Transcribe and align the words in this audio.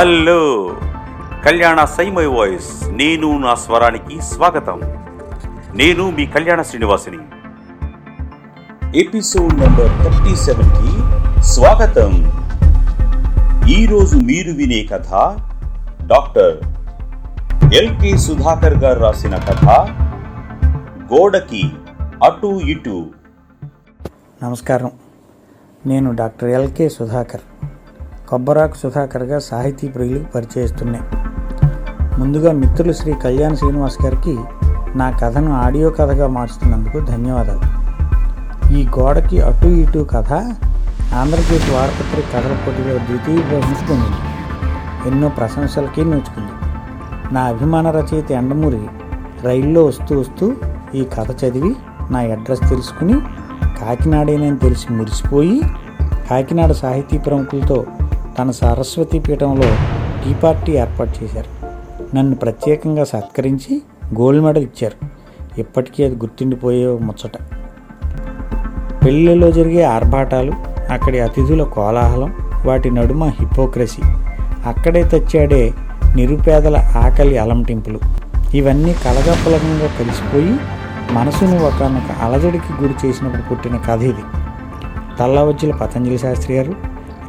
Hello. 0.00 0.74
కళ్యాణ 1.44 1.84
సైమై 1.84 2.26
voice. 2.26 2.88
నేను 2.88 3.38
నా 3.38 3.54
స్వరానికి 3.54 4.22
స్వాగతం. 4.22 4.80
నేను 5.74 6.10
మీ 6.10 6.26
కళ్యాణ 6.26 6.62
శ్రీనివాసిని. 6.62 7.18
ఎపిసోడ్ 9.00 9.60
నెంబర్ 9.60 9.88
థర్టీ 9.88 10.36
సెవెన్కి 10.36 11.42
స్వాగతం. 11.42 12.12
ఈరోజు 13.68 14.16
మీరు 14.16 14.52
వినే 14.52 14.84
కథ 14.84 15.10
డాక్టర్ 16.06 16.56
ఎల్కే 17.74 18.16
సుధాకర్ 18.16 18.78
గారు 18.78 19.00
రాసిన 19.00 19.36
కథ 19.36 19.68
గోడకి 21.14 21.72
అటు 22.24 22.60
ఇటు. 22.64 23.06
నమస్కారం. 24.44 24.90
నేను 25.86 26.12
డాక్టర్ 26.12 26.48
ఎల్కే 26.48 26.88
సుధాకర్. 26.88 27.69
కొబ్బరాకు 28.30 28.76
సుధాకర్గా 28.76 29.38
సాహితీ 29.38 29.88
ప్రియులకు 29.88 30.32
పరిచయిస్తున్నాయి. 30.34 31.04
ముందుగా 32.20 32.52
మిత్రులు 32.52 32.92
శ్రీ 32.92 33.12
కళ్యాణ్ 33.12 33.56
శ్రీనివాస్ 33.56 34.04
గారికి 34.04 34.38
నా 34.96 35.10
కథను 35.10 35.52
ఆడియో 35.52 35.90
కథగా 35.90 36.26
మార్చుతున్నందుకు 36.26 36.98
ధన్యవాదాలు. 36.98 37.64
ఈ 38.74 38.88
గోడకి 38.98 39.40
అటు 39.40 39.66
ఇటు 39.66 40.08
కథ 40.12 40.32
ఆంధ్రప్రదేశ్ 41.14 41.70
వారపత్రిక 41.70 42.24
కథల 42.34 42.56
పోటీలో 42.66 42.98
ద్వితీయ 42.98 43.36
బహుమతి 43.36 43.98
ఎన్నో 45.08 45.28
ప్రశంసలకి 45.28 46.04
నోచుకుంది. 46.04 46.52
నా 47.34 47.42
అభిమాన 47.42 47.90
రచయిత 47.90 48.32
ఎండమూరి 48.32 48.82
రైల్లో 49.44 49.84
వస్తూ 49.84 50.20
వస్తూ 50.20 50.52
ఈ 50.94 51.04
కథ 51.04 51.44
చదివి 51.44 51.76
నా 52.10 52.20
అడ్రస్ 52.20 52.70
తెలుసుకుని 52.70 53.20
కాకినాడేనని 53.80 54.58
తెలిసి 54.58 54.92
మురిసిపోయి 54.92 55.62
కాకినాడ 56.30 56.72
సాహితీ 56.72 57.18
ప్రముఖులతో 57.18 57.84
తన 58.40 58.50
సరస్వతి 58.50 59.18
పీఠంలో 59.18 59.76
టీ 60.24 60.34
పార్టీ 60.34 60.72
ఏర్పాటు 60.72 61.24
చేశారు. 61.24 61.66
నన్ను 62.16 62.34
ప్రత్యేకంగా 62.34 63.04
సత్కరించి 63.04 63.82
గోల్డ్ 64.20 64.44
మెడల్ 64.44 64.62
ఇచ్చారు. 64.62 65.06
ఇప్పటికీ 65.60 66.04
అది 66.04 66.14
గుర్తుండిపోయే 66.14 66.86
ముచ్చట. 66.86 67.32
పెళ్ళిలో 69.04 69.50
జరిగే 69.50 69.82
ఆర్భాటాలు 69.82 70.52
అక్కడి 70.92 71.20
అతిథుల 71.20 71.62
కోలాహలం 71.62 72.34
వాటి 72.66 72.90
నడుమ 72.90 73.24
హిపోక్రసీ 73.24 74.02
అక్కడే 74.66 75.02
తెచ్చాడే 75.02 75.72
నిరుపేదల 76.16 76.76
ఆకలి 76.76 77.38
అలంటింపులు 77.38 78.00
ఇవన్నీ 78.54 78.92
కలగపలకంగా 78.92 79.86
కలిసిపోయి 79.98 80.56
మనసును 81.10 81.66
ఒకనొక 81.66 82.22
అలజడికి 82.22 82.82
గురి 82.82 83.08
చేసినప్పుడు 83.08 83.42
పుట్టిన 83.42 83.76
కథ 83.76 84.00
ఇది. 84.00 84.22
తల్లవజ్జుల 85.18 85.74
పతంజలి 85.74 86.18
శాస్త్రి 86.18 86.56
గారు 86.56 86.74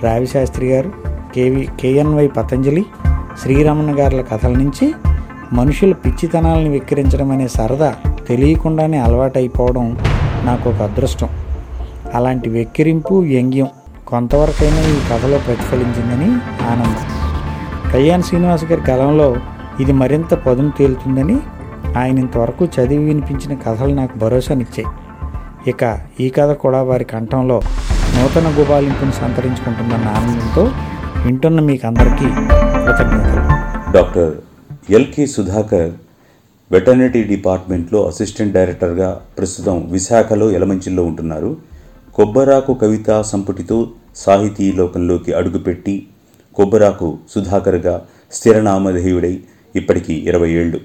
రావి 0.03 0.28
శాస్త్రి 0.28 0.67
గారు 0.67 1.10
K V 1.35 1.67
K N Y 1.79 2.27
Patanjali 2.27 2.85
Sriramana 3.41 3.99
గారుల 3.99 4.21
కథల 4.21 4.53
నుంచి 4.53 4.93
మనుషుల 5.53 5.93
పిచ్చితనాలను 5.93 6.69
విక్రించడం 6.69 7.31
అనే 7.31 7.47
సరదా 7.47 7.95
తెలియకుండానే 8.27 8.97
అలవాటైపోవడం 8.97 9.97
నాకు 10.43 10.69
ఒక 10.69 10.81
అదృష్టం. 10.81 11.29
అలాంటి 12.13 12.49
వెక్కిరింపు 12.49 13.13
వ్యంగ్యం 13.13 13.67
కొంతవరకైనా 14.07 14.81
ఈ 14.81 14.97
కథలో 15.11 15.38
ప్రతిఫలించిందని 15.38 16.29
ఆనందం. 16.71 17.07
కళ్యాణ్ 17.91 18.23
శ్రీనివాస్ 18.23 18.66
గారి 18.66 18.81
కలంలో 18.81 19.35
ఇది 19.79 19.91
మరింత 19.91 20.33
పదును 20.33 20.71
తేలుతుందని 20.79 21.38
ఆయన 21.97 22.19
ఇంతవరకు 22.19 22.63
చదివి 22.66 23.03
వినిపించిన 23.05 23.53
కథలు 23.53 23.93
నాకు 23.93 24.17
భరోసానిచ్చాయి. 24.17 24.88
ఇక 25.69 25.99
ఈ 26.19 26.29
కథ 26.29 26.51
కూడా 26.51 26.81
వారి 26.81 27.03
కంఠంలో 27.03 27.61
నూతన 28.16 28.47
గుబాలింపును 28.59 29.11
సంతరించుకుంటుందన్న 29.11 30.07
ఆనందంతో 30.07 30.71
వింటున్న 31.25 31.59
మీకు 31.59 31.88
అందరికీ 31.88 32.27
కృతజ్ఞతలు. 32.86 33.41
Doctor 33.91 34.31
L K 34.91 35.25
Sudhakar 35.25 35.91
veterinary 36.72 37.23
డిపార్ట్మెంట్లో 37.23 38.07
అసిస్టెంట్ 38.07 38.53
డైరెక్టర్గా 38.53 39.22
ప్రస్తుతం 39.38 39.91
విశాఖలో 39.91 40.51
ఎలమంచిల్లో 40.51 41.03
ఉంటున్నారు. 41.03 41.57
కొబ్బరాకు 42.13 42.73
కవితా 42.73 43.22
సంపుటితో 43.22 43.91
సాహితీ 44.16 44.72
లోకంలోకి 44.72 45.34
అడుగుపెట్టి 45.34 46.07
కొబ్బరాకు 46.56 47.18
సుధాకర్గా 47.29 48.06
స్థిరనామధేయుడై 48.31 49.40
ఇప్పటికీ 49.75 50.13
ఇరవై 50.13 50.51
ఏళ్ళు. 50.51 50.79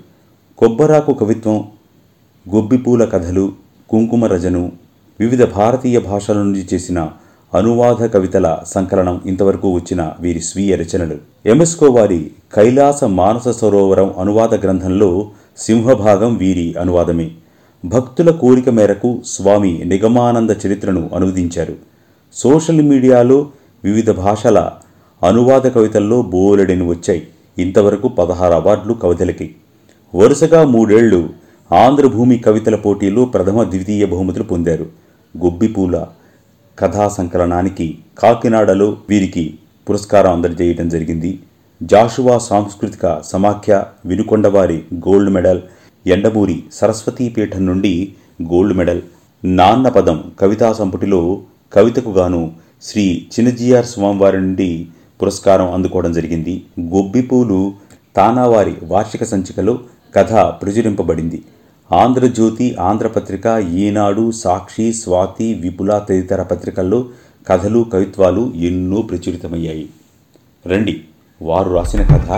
కొబ్బరాకు 0.59 1.13
కవిత్వం 1.13 1.65
గొబ్బిపూల 2.55 3.05
కథలు 3.05 3.53
కుంకుమ 3.89 4.25
రజను 4.27 4.73
వివిధ 5.21 5.45
భారతీయ 5.45 6.01
భాషల 6.01 6.39
నుంచి 6.43 6.67
చేసిన 6.75 7.11
అనువాద 7.55 8.07
కవితల 8.07 8.59
సంకలనం 8.67 9.21
ఇంతవరకు 9.27 9.75
వచ్చిన 9.75 10.13
వీరి 10.21 10.41
స్వీయ 10.41 10.77
రచనలు. 10.77 11.17
ఎంఎస్కో 11.47 11.87
వారి 11.87 12.31
కైలాస 12.55 13.05
మానస 13.05 13.49
సరోవరం 13.49 14.15
అనువాద 14.19 14.55
గ్రంథంలో 14.55 15.31
సింహభాగం 15.59 16.37
వీరి 16.37 16.75
అనువాదమే. 16.81 17.31
భక్తుల 17.85 18.31
కోరిక 18.31 18.69
మేరకు 18.69 19.23
స్వామి 19.27 19.83
నిగమానంద 19.85 20.51
చరిత్రను 20.67 21.11
అనువదించారు. 21.15 21.75
సోషల్ 22.33 22.83
మీడియాలో 22.83 23.49
వివిధ 23.85 24.11
భాషల 24.11 24.71
అనువాద 25.29 25.61
కవితల్లో 25.61 26.23
బోలెడని 26.23 26.89
వచ్చాయి. 26.89 27.29
ఇంతవరకు 27.59 28.09
పదహారు 28.09 28.55
అవార్డులు 28.55 28.95
కవితలకి. 28.95 29.55
వరుసగా 30.15 30.65
మూడేళ్ళు 30.65 31.29
ఆంధ్రభూమి 31.75 32.39
కవితల 32.39 32.77
పోటీలో 32.77 33.25
ప్రథమ 33.25 33.65
ద్వితీయ 33.65 34.07
బహుమతులు 34.07 34.45
పొందారు. 34.45 34.87
గొబ్బిపూల 35.45 36.05
కథా 36.79 37.09
సంకలనానికి 37.09 37.99
కాకినాడలో 38.19 38.97
వీరికి 39.11 39.59
పురస్కారం 39.91 40.33
అందజేయడం 40.33 40.89
జరిగింది. 40.89 41.39
జాషువా 41.83 42.39
సాంస్కృతిక 42.39 43.23
సమాఖ్య 43.25 43.85
వినుకొండవారి 44.07 44.83
గోల్డ్ 44.95 45.31
మెడల్ 45.31 45.61
ఎండమూరి 46.07 46.63
సరస్వతీపీఠం 46.73 47.67
నుండి 47.67 48.13
గోల్డ్ 48.43 48.77
మెడల్. 48.77 49.03
నాన్న 49.45 49.89
పదం 49.89 50.33
కవితా 50.41 50.73
సంపుటిలో 50.73 51.43
కవితకు 51.73 52.11
గాను 52.11 52.53
శ్రీ 52.83 53.27
చిన్నజీఆర్ 53.35 53.87
స్వామివారి 53.87 54.41
నుండి 54.41 54.89
పురస్కారం 55.23 55.73
అందుకోవడం 55.73 56.13
జరిగింది. 56.13 56.63
గొబ్బిపూలు 56.81 57.75
తానావారి 58.17 58.77
వార్షిక 58.83 59.25
సంచికలో 59.25 59.79
కథ 60.17 60.33
ప్రచురింపబడింది. 60.33 61.43
ఆంధ్రజ్యోతి 61.91 62.77
ఆంధ్రపత్రిక 62.81 63.47
ఈనాడు 63.75 64.31
సాక్షి 64.31 64.93
స్వాతి 64.93 65.55
విపుల 65.55 65.99
తదితర 65.99 66.43
పత్రికల్లో 66.43 67.09
కథలు 67.49 67.87
కవిత్వాలు 67.93 68.53
ఎన్నో 68.55 69.03
ప్రచురితమయ్యాయి. 69.03 69.89
రండి 70.67 71.05
వారు 71.43 71.75
రాసిన 71.75 72.03
కథ 72.03 72.31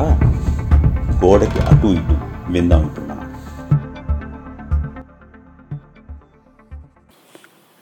గోడకి 1.25 1.59
అటు 1.59 1.87
ఇటు 1.87 2.17
విందాం 2.53 2.85
ఇప్పుడు 2.87 3.07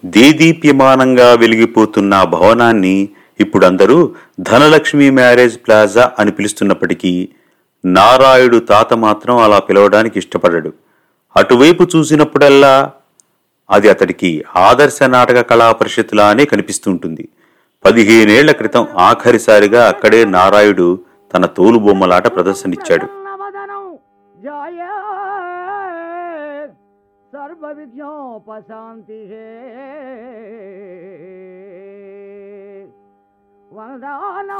దేదీప్యమానంగా 0.05 1.35
వెలిగిపోతున్న 1.35 2.23
భవనాన్ని 2.23 3.09
ఇప్పుడు 3.41 3.67
అందరూ 3.67 4.15
ధనలక్ష్మి 4.41 5.11
మ్యారేజ్ 5.11 5.57
ప్లాజా 5.67 6.13
అని 6.19 6.31
పిలుస్తున్నప్పటికీ 6.31 7.29
నారాయుడు 7.85 8.59
తాత 8.59 8.95
మాత్రం 8.95 9.37
అలా 9.37 9.59
పిలవడానికి 9.59 10.19
ఇష్టపడడు. 10.19 10.75
అటువైపు 11.37 11.89
చూసినప్పుడల్లా 11.97 12.93
అది 13.71 13.89
అతడికి 13.89 14.45
ఆదర్శ 14.57 15.03
నాటక 15.03 15.41
కళా 15.41 15.73
పరిషత్లానే 15.73 16.45
కనిపిస్తుంటుంది. 16.45 17.29
పదిహేనేళ్ళ 17.85 18.53
క్రితం 18.53 18.87
ఆఖరిసారిగా 18.99 19.89
అక్కడే 19.89 20.25
నారాయుడు 20.25 20.99
తన 21.35 21.47
తోలు 21.47 21.79
బొమ్మలాట 21.79 22.27
ప్రదర్శనిచ్చాడు 22.37 23.07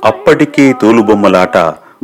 అప్పటికే 0.05 0.73
తోలుబొమ్మలాట 0.73 1.57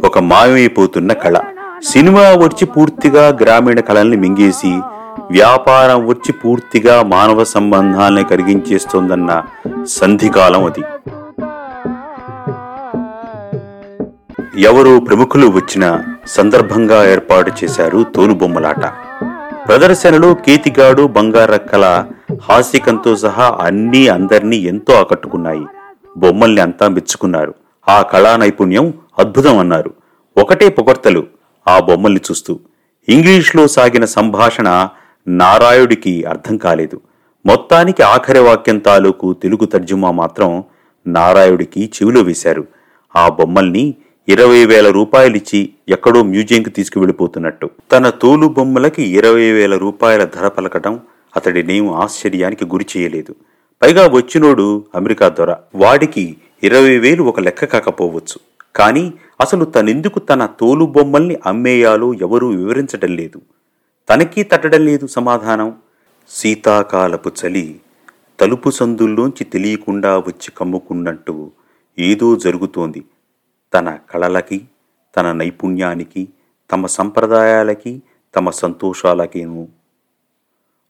ఒక 0.05 0.19
మాయమైపోతున్న 0.19 1.12
కళ. 1.12 1.37
సినిమా 1.84 2.20
వచ్చి 2.20 2.67
పూర్తిగా 2.67 3.29
గ్రామీణ 3.29 3.81
కళల్ని 3.81 4.17
మింగేసి 4.17 4.81
వ్యాపారం 5.31 6.06
వచ్చి 6.06 6.32
పూర్తిగా 6.32 7.02
మానవ 7.02 7.44
సంబంధాల్ని 7.44 8.25
కరిగించేస్తోందన్న 8.25 9.43
సంధికాలం 9.87 10.64
అది. 10.64 10.84
ఎవరు 14.62 15.00
ప్రముఖులు 15.00 15.46
వచ్చిన 15.46 16.00
సందర్భంగా 16.26 17.11
ఏర్పాటు 17.11 17.52
చేశారు 17.64 18.02
తోలుబొమ్మలాట. 18.02 18.84
ప్రదర్శనలో 19.69 20.34
కేతిగాడు 20.34 21.06
బంగారక్కల 21.06 22.05
హాస్యకంతో 22.49 23.17
సహా 23.17 23.58
అన్నీ 23.61 24.08
అందర్నీ 24.08 24.56
ఎంతో 24.56 24.94
ఆకట్టుకున్నాయి. 24.94 25.67
బొమ్మల్ని 26.17 26.61
అంతా 26.61 26.88
మెచ్చుకున్నారు. 26.88 27.55
ఆ 27.88 28.02
కళా 28.02 28.37
నైపుణ్యం 28.37 28.94
అద్భుతం 29.19 29.58
అన్నారు. 29.58 29.94
ఒకటే 30.38 30.69
పొగడ్తలు. 30.69 31.42
ఆ 31.69 31.81
బొమ్మల్ని 31.81 32.20
చూస్తూ. 32.31 32.61
ఇంగ్లీష్లో 33.09 33.69
సాగిన 33.69 34.05
సంభాషణ 34.05 34.88
నారాయుడికి 35.29 36.25
అర్థం 36.25 36.56
కాలేదు. 36.56 37.00
మొత్తానికి 37.47 38.03
ఆఖరి 38.03 38.38
వాక్యం 38.38 38.79
తాలూకు 38.79 39.32
తెలుగు 39.32 39.64
తర్జుమా 39.64 40.11
మాత్రం 40.11 40.64
నారాయుడికి 41.06 41.85
చెవిలో 41.85 42.20
వేశారు. 42.20 42.67
ఆ 43.17 43.29
బొమ్మల్ని 43.29 43.94
ఇరవై 44.29 44.64
వేల 44.64 44.91
రూపాయలిచ్చి 44.91 45.70
ఎక్కడో 45.88 46.23
మ్యూజియంకి 46.23 46.70
తీసుకువెళ్ళిపోతున్నట్టు. 46.70 47.70
తన 47.93 48.11
తోలు 48.11 48.47
బొమ్మలకి 48.47 49.03
ఇరవై 49.03 49.53
వేల 49.53 49.76
రూపాయల 49.76 50.25
ధర 50.25 50.49
పలకటం 50.49 51.00
అతడినేం 51.37 51.93
ఆశ్చర్యానికి 51.93 52.65
గురి 52.65 52.87
చేయలేదు. 52.97 53.35
పైగా 53.82 54.08
వచ్చినోడు 54.08 54.85
అమెరికా 54.94 55.29
దొర. 55.29 55.56
వాడికి 55.75 56.37
ఇరవై 56.62 56.99
వేలు 56.99 57.23
ఒక 57.23 57.41
లెక్క 57.41 57.65
కాకపోవచ్చు. 57.65 58.41
కానీ 58.76 59.12
అసలు 59.43 59.65
తనెందుకు 59.65 60.19
తన 60.19 60.47
తోలు 60.61 60.85
బొమ్మల్ని 60.85 61.37
అమ్మేయాలో 61.47 62.15
ఎవరూ 62.15 62.47
వివరించడం 62.49 63.17
లేదు. 63.17 63.41
తనకీ 64.11 64.43
తట్టడం 64.43 64.83
లేదు 64.85 65.06
సమాధానం. 65.06 65.69
శీతాకాలపు 66.29 67.31
చలి 67.41 67.81
తలుపు 68.41 68.71
సందుల్లోంచి 68.71 69.44
తెలియకుండా 69.44 70.19
వచ్చి 70.19 70.50
కమ్ముకున్నట్టు 70.56 71.50
ఏదో 71.99 72.37
జరుగుతోంది. 72.37 73.05
తన 73.75 73.99
కళలకి 74.11 74.59
తన 75.17 75.33
నైపుణ్యానికి 75.33 76.29
తమ 76.73 76.87
సంప్రదాయాలకి 76.87 78.03
తమ 78.37 78.50
సంతోషాలకేను 78.50 79.69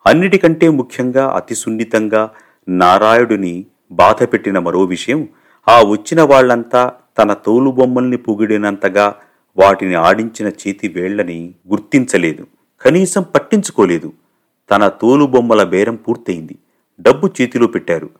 అన్నిటికంటే 0.06 0.68
ముఖ్యంగా 0.68 1.24
అతి 1.36 1.54
సున్నితంగా 1.54 2.22
నారాయుడిని 2.68 3.54
బాధపెట్టిన 3.92 4.58
మరో 4.58 4.82
విషయం 4.84 5.28
ఆ 5.68 5.82
వచ్చిన 5.82 6.22
వాళ్ళంతా 6.22 6.82
తన 7.18 7.32
తోలుబొమ్మల్ని 7.32 8.16
పొగిడినంతగా 8.16 9.14
వాటిని 9.56 9.94
ఆడించిన 9.94 10.48
చేతి 10.48 10.88
వేళ్ళని 10.88 11.54
గుర్తించలేదు. 11.68 12.46
కనీసం 12.82 13.22
పట్టించుకోలేదు. 13.22 14.12
తన 14.70 14.88
తోలుబొమ్మల 14.88 15.62
బేరం 15.62 15.96
పూర్తయింది. 15.96 16.56
డబ్బు 17.00 17.26
చేతిలో 17.26 17.66
పెట్టారు. 17.66 18.10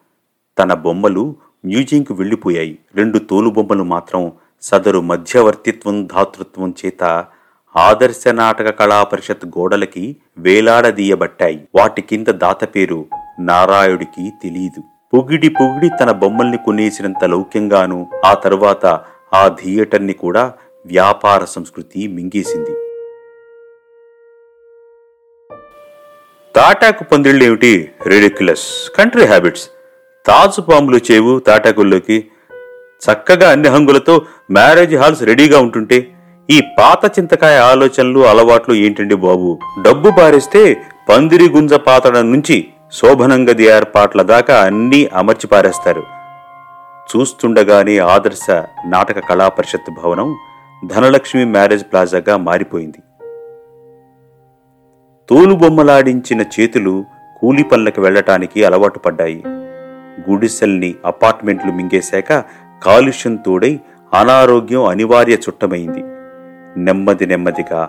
తన 0.58 0.74
బొమ్మలు 0.74 1.36
మ్యూజియంకు 1.64 2.14
వెళ్ళిపోయాయి. 2.14 2.78
రెండు 2.94 3.18
తోలుబొమ్మలు 3.18 3.84
మాత్రం 3.84 4.32
సదరు 4.62 5.00
మధ్యవర్తిత్వం 5.00 6.06
ధాతృత్వం 6.06 6.74
చేత 6.86 7.24
ఆదర్శ 7.76 8.28
నాటక 8.28 8.78
కళా 8.78 9.04
పరిషత్ 9.04 9.46
గోడలకి 9.46 10.16
వేలాడదీయబట్టాయి. 10.38 11.68
వాటి 11.74 12.02
కింద 12.02 12.26
దాత 12.26 12.64
పేరు 12.76 13.06
నారాయుడికి 13.40 14.30
తెలియదు 14.42 14.82
పొగిడి 15.14 15.48
పొగిడి 15.48 15.90
తన 16.00 16.10
బొమ్మల్ని 16.10 16.56
కొనేసినంత 16.56 17.24
లౌక్యంగాను 17.24 18.10
ఆ 18.24 18.34
తరువాత 18.34 19.00
ఆ 19.34 19.48
థియేటర్ని 19.48 20.12
కూడా 20.12 20.52
వ్యాపార 20.86 21.44
సంస్కృతి 21.44 22.06
మింగేసింది. 22.06 22.70
తాటాకు 26.56 27.04
పందిళ్ళేమిటి 27.04 27.90
రెడిక్యులస్. 28.06 28.90
Country 28.98 29.24
habits. 29.24 29.70
తాజు 30.26 30.60
పాములు 30.60 31.00
చేవు 31.12 31.38
తాటాకుల్లోకి. 31.38 32.30
చక్కగా 33.02 33.50
అన్ని 33.50 33.68
హంగులతో 33.68 34.22
మ్యారేజ్ 34.50 34.96
హాల్స్ 34.96 35.22
రెడీగా 35.22 35.58
ఉంటుంటే 35.58 36.14
ఈ 36.50 36.60
పాత 36.78 37.18
చింతకాయ 37.18 37.58
ఆలోచనలు 37.58 38.26
అలవాట్లు 38.26 38.74
ఏంటండి 38.74 39.14
బాబు? 39.14 39.58
డబ్బు 39.82 40.10
పారేస్తే 40.10 40.82
పందిరి 41.08 41.48
గుంజ 41.48 41.74
పాతడం 41.74 42.32
నుంచి 42.32 42.68
శోభనంగది 42.92 43.64
ఏర్పాట్ల 43.64 44.22
దాకా 44.22 44.56
అన్నీ 44.60 45.08
అమర్చి 45.14 45.46
పారేస్తారు. 45.46 46.02
చూస్తుండగానే 47.10 47.98
ఆదర్శ 47.98 48.46
నాటక 48.86 49.18
కళా 49.28 49.48
పరిషత్ 49.48 49.90
భవనం 50.02 50.36
ధనలక్ష్మి 50.86 51.44
మ్యారేజ్ 51.44 51.84
ప్లాజాగా 51.92 52.36
మారిపోయింది. 52.36 53.00
తోలుబొమ్మలాడించిన 55.28 56.40
చేతులు 56.40 57.04
కూలి 57.38 57.62
పనులకు 57.62 58.02
వెళ్ళటానికి 58.02 58.64
అలవాటు 58.64 58.98
పడ్డాయి. 58.98 59.42
గుడిసెల్ని 60.30 60.94
అపార్ట్మెంట్లు 61.04 61.72
మింగేశాక 61.72 62.44
కాలుష్యం 62.84 63.36
తోడై 63.36 63.80
అనారోగ్యం 64.14 64.84
అనివార్య 64.84 65.32
చుట్టమైంది. 65.32 66.02
నెమ్మది 66.80 67.26
నెమ్మదిగా 67.26 67.80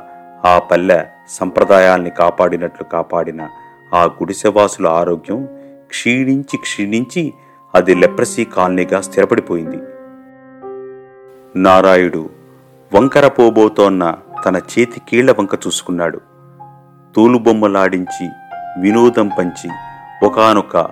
ఆ 0.45 0.59
పల్లె 0.59 1.03
సంప్రదాయాల్ని 1.29 2.09
కాపాడినట్లు 2.09 2.83
కాపాడిన 2.83 3.47
ఆ 3.93 4.03
గుడిసెవాసుల 4.03 4.87
ఆరోగ్యం 4.87 5.47
క్షీణించి 5.87 6.57
క్షీణించి 6.57 7.33
అది 7.75 7.95
లెప్రసీ 7.95 8.45
కాలనీగా 8.45 9.01
స్థిరపడిపోయింది. 9.01 9.77
నారాయుడు 11.55 12.29
వంకర 12.95 13.27
పోబోతోన్న 13.27 14.15
తన 14.45 14.55
చేతి 14.57 15.01
కీళ్ళ 15.09 15.31
వంక 15.31 15.53
చూసుకున్నాడు. 15.55 16.21
తూలుబొమ్మలాడించి 17.15 18.29
వినోదం 18.79 19.27
పంచి 19.39 19.69
ఒకానొక 20.25 20.87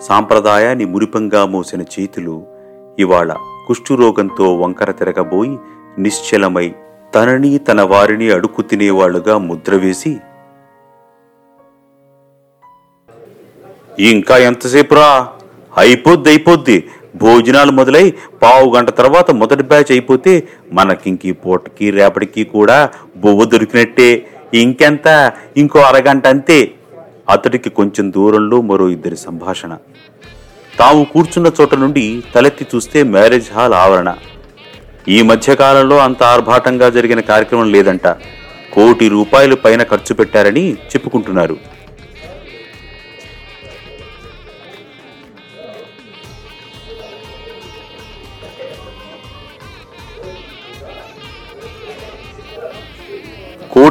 సాంప్రదాయాన్ని 0.00 0.84
మురిపంగా 0.84 1.46
మోసిన 1.46 1.82
చేతులు 1.82 2.42
ఇవాళ 2.98 3.34
కుష్ఠురోగంతో 3.66 4.56
వంకర 4.56 4.90
తిరగబోయి 4.90 5.58
నిశ్చలమై 5.98 6.74
తనని 7.14 7.58
తన 7.58 7.82
వారిని 7.82 8.30
అడుక్కు 8.30 8.62
తినేవాళ్ళుగా 8.62 9.38
ముద్ర 9.38 9.76
ఇంకా 14.08 14.36
ఎంతసేపురా? 14.36 15.28
అయిపోద్ది 15.78 16.28
అయిపోద్ది. 16.28 16.84
భోజనాలు 17.16 17.72
మొదలై 17.72 18.12
పావు 18.42 18.76
గంట 18.76 18.90
తర్వాత 18.90 19.30
మొదటి 19.30 19.62
బ్యాచ్ 19.62 19.90
అయిపోతే 19.90 20.48
మనకింకి 20.72 21.32
పూటకి 21.32 21.90
రేపటికి 21.90 22.44
కూడా 22.44 22.90
బొవ్వ 23.16 23.44
దొరికినట్టే. 23.44 24.26
ఇంకెంత? 24.54 25.32
ఇంకో 25.56 25.78
అరగంట 25.78 26.26
అంతే. 26.26 26.72
అతడికి 27.30 27.70
కొంచెం 27.70 28.12
దూరంలో 28.12 28.60
మరో 28.60 28.88
ఇద్దరి 28.88 29.16
సంభాషణ. 29.16 29.76
తాము 30.78 31.04
కూర్చున్న 31.04 31.52
చోట 31.60 31.74
నుండి 31.74 32.22
తలెత్తి 32.34 32.66
చూస్తే 32.74 33.02
మ్యారేజ్ 33.02 33.52
హాల్ 33.52 33.74
ఆవరణ. 33.74 34.14
ఈ 35.08 35.22
మధ్యకాలంలో 35.22 35.98
అంత 35.98 36.22
ఆర్భాటంగా 36.22 36.90
జరిగిన 36.90 37.20
కార్యక్రమం 37.20 37.72
లేదంట. 37.72 38.06
కోటి 38.72 39.08
రూపాయలు 39.08 39.54
పైన 39.54 39.82
ఖర్చు 39.82 40.14
పెట్టారని 40.14 40.72
చెప్పుకుంటున్నారు. 40.72 41.56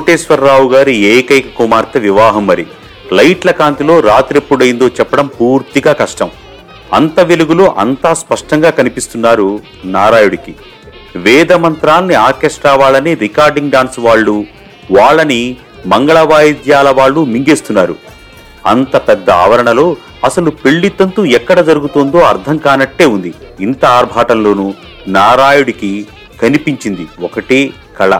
కోటేశ్వరరావు 0.09 0.69
గారి 0.69 0.93
ఏకైక 0.97 1.47
కుమార్తె 1.57 1.99
వివాహం 1.99 2.47
మరి. 2.47 2.65
లైట్ల 3.13 3.51
కాంతిలో 3.51 3.99
రాత్రిప్పుడైందో 3.99 4.87
చెప్పడం 4.87 5.27
పూర్తిగా 5.27 5.91
కష్టం. 5.93 6.29
అంత 6.93 7.19
వెలుగులో 7.19 7.75
అంతా 7.77 8.13
స్పష్టంగా 8.13 8.69
కనిపిస్తున్నారు 8.69 9.59
నారాయుడికి 9.85 10.55
వేద 11.15 11.53
మంత్రాన్ని 11.53 12.15
ఆర్కెస్ట్రా 12.15 12.73
వాళ్ళని 12.75 13.13
రికార్డింగ్ 13.13 13.71
డాన్స్ 13.71 13.99
వాళ్ళు 13.99 14.45
వాళ్ళని 14.91 15.57
మంగళ 15.85 16.19
వాయిద్యాల 16.19 16.89
వాళ్ళు 16.89 17.25
మింగేస్తున్నారు. 17.25 17.95
అంత 18.65 18.97
పెద్ద 18.97 19.29
ఆవరణలో 19.29 19.95
అసలు 20.25 20.49
పెళ్ళి 20.49 20.89
తంతు 20.89 21.21
ఎక్కడ 21.21 21.59
జరుగుతుందో 21.59 22.19
అర్థం 22.31 22.57
కానట్టే 22.57 23.05
ఉంది. 23.05 23.33
ఇంత 23.59 23.85
ఆర్భాటంలోనూ 23.85 24.73
నారాయుడికి 25.07 26.07
కనిపించింది 26.41 27.07
ఒకటే 27.21 27.61
కళ. 27.99 28.19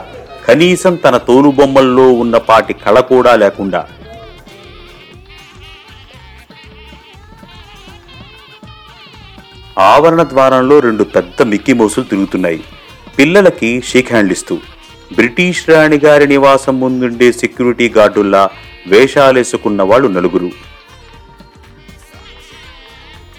కనీసం 0.50 0.94
తన 0.96 1.16
తోలుబొమ్మల్లో 1.16 2.12
ఉన్న 2.12 2.36
పాటి 2.36 2.72
కళ 2.72 3.00
కూడా 3.00 3.36
లేకుండా. 3.36 3.88
ఆవరణ 9.78 10.22
ద్వారంలో 10.22 10.80
రెండు 10.80 11.04
పెద్ద 11.04 11.42
మిక్కీ 11.42 11.72
మౌసులు 11.72 12.04
తిరుగుతున్నాయి. 12.04 12.64
పిల్లలకి 13.18 13.82
షేక్ 13.82 14.10
హ్యాండ్ 14.12 14.32
ఇస్తూ. 14.32 14.58
బ్రిటిష్ 15.14 15.68
రాణిగారి 15.68 16.26
నివాసం 16.26 16.80
ముందుండే 16.80 17.32
సెక్యూరిటీ 17.32 17.88
గార్డుల్లా 17.88 18.50
వేషాలేసుకున్న 18.86 19.82
వాళ్ళు 19.82 20.08
నలుగురు. 20.08 20.50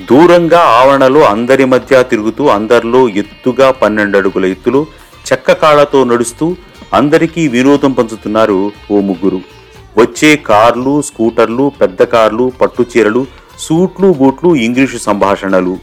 దూరంగా 0.01 0.59
ఆవరణలో 0.59 1.21
అందరి 1.21 1.65
మధ్య 1.65 2.03
తిరుగుతూ 2.03 2.47
అందరిలో 2.47 3.09
ఎత్తుగా 3.09 3.71
పన్నెండు 3.71 4.17
అడుగుల 4.17 4.45
ఎత్తులు 4.45 4.87
చెక్క 5.31 5.51
కాళ్ళతో 5.51 6.03
నడుస్తూ 6.03 6.55
అందరికీ 6.93 7.47
వినోదం 7.47 7.91
పంచుతున్నారు 7.91 8.71
ఓ 8.91 9.01
ముగ్గురు. 9.01 9.39
వచ్చే 9.97 10.35
కార్లు 10.35 11.01
స్కూటర్లు 11.01 11.71
పెద్ద 11.81 12.03
కార్లు 12.03 12.51
పట్టు 12.61 12.85
చీరలు 12.91 13.21
సూట్లు 13.59 14.07
బూట్లు 14.13 14.55
ఇంగ్లీషు 14.55 14.97
సంభాషణలు. 14.97 15.77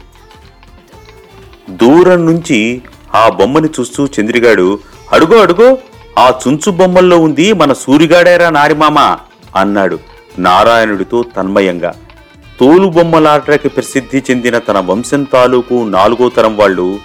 దూరం 1.69 2.25
నుంచి 2.25 2.81
ఆ 3.15 3.29
బొమ్మని 3.29 3.67
చూస్తూ 3.67 4.07
చంద్రిగాడు 4.15 4.79
అడుగో 5.13 5.37
అడుగో 5.41 5.77
ఆ 6.19 6.33
చుంచు 6.41 6.71
బొమ్మల్లో 6.71 7.17
ఉంది 7.17 7.53
మన 7.53 7.73
సూరిగాడేరా 7.73 8.49
నారిమామ 8.49 8.99
అన్నాడు 9.55 9.99
నారాయణుడితో 10.39 11.23
తన్మయంగా. 11.37 11.91
తోలు 12.59 12.87
బొమ్మలాటకి 12.89 13.69
ప్రసిద్ధి 13.69 14.23
చెందిన 14.31 14.57
తన 14.57 14.79
వంశం 14.79 15.23
తాలూకు 15.23 15.75
నాలుగో 15.83 16.29
తరం 16.29 16.57
వాళ్ళు 16.57 16.99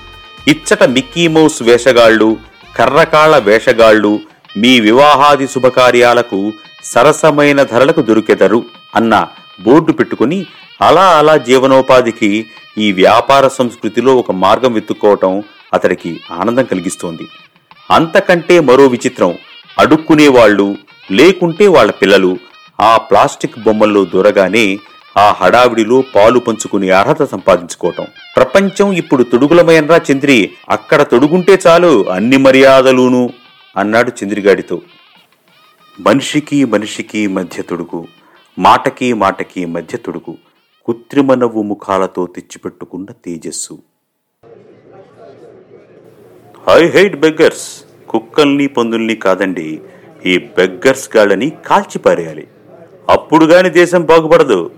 ఇచ్చట 0.49 0.85
మిక్కీ 0.85 1.29
మౌస్ 1.29 1.63
వేషగాళ్ళు 1.63 2.37
కర్రకాళ్ళ 2.77 3.39
వేషగాళ్ళు 3.39 4.21
మీ 4.57 4.81
వివాహాది 4.81 5.49
శుభకార్యాలకు 5.49 6.53
సరసమైన 6.85 7.63
ధరలకు 7.63 8.03
దొరికెదరు 8.03 8.65
అన్న 8.95 9.27
బోర్డు 9.61 9.93
పెట్టుకుని 9.93 10.47
అలా 10.81 11.07
అలా 11.19 11.37
జీవనోపాధికి 11.37 12.47
ఈ 12.79 12.93
వ్యాపార 12.93 13.49
సంస్కృతిలో 13.49 14.17
ఒక 14.17 14.31
మార్గం 14.31 14.73
వెతుక్కోవటం 14.73 15.43
అతడికి 15.75 16.21
ఆనందం 16.33 16.65
కలిగిస్తోంది. 16.65 17.27
అంతకంటే 17.91 18.61
మరో 18.61 18.87
విచిత్రం 18.87 19.35
అడుక్కునేవాళ్ళు 19.79 20.77
లేకుంటే 21.11 21.67
వాళ్ళ 21.67 21.91
పిల్లలు 21.91 22.39
ఆ 22.81 22.97
ప్లాస్టిక్ 22.97 23.59
బొమ్మల్లో 23.59 24.05
దూరగానే 24.05 24.79
ఆ 25.17 25.33
హడావిడిలో 25.33 26.05
పాలు 26.15 26.39
పంచుకునే 26.39 26.91
అర్హత 26.91 27.23
సంపాదించుకోవటం. 27.23 28.07
ప్రపంచం 28.37 28.93
ఇప్పుడు 28.93 29.23
తొడుగులమయనరా 29.23 30.01
చంద్రి. 30.13 30.51
అక్కడ 30.71 31.03
తొడుగుంటే 31.03 31.59
చాలు 31.67 32.11
అన్ని 32.11 32.37
మర్యాదలును 32.37 33.31
అన్నాడు 33.77 34.13
చంద్రిగాడితో. 34.25 34.81
మనిషికి 36.01 36.65
మనిషికి 36.65 37.27
మధ్య 37.27 37.63
తొడుగు. 37.63 38.07
మాటకి 38.59 39.13
మాటకి 39.13 39.65
మధ్య 39.65 39.99
తొడుగు. 39.99 40.37
కృత్రిమ 40.87 41.35
నవ్వు 41.35 41.63
ముఖాలతో 41.63 42.27
తెచ్చిపెట్టుకున్న 42.27 43.13
తేజస్సు. 43.13 43.79
I 46.71 46.89
hate 46.89 47.17
beggars. 47.17 47.85
కుక్కల్ని 48.09 48.67
పందుల్ని 48.67 49.17
కాదండి. 49.17 49.81
ఈ 50.27 50.39
బెగ్గర్స్ 50.39 51.17
గాళ్ళని 51.17 51.53
కాల్చిపారేయాలి. 51.67 52.49
అప్పుడు 53.09 53.45
గాని 53.45 53.71
దేశం 53.71 54.05
బాగుపడదు. 54.05 54.71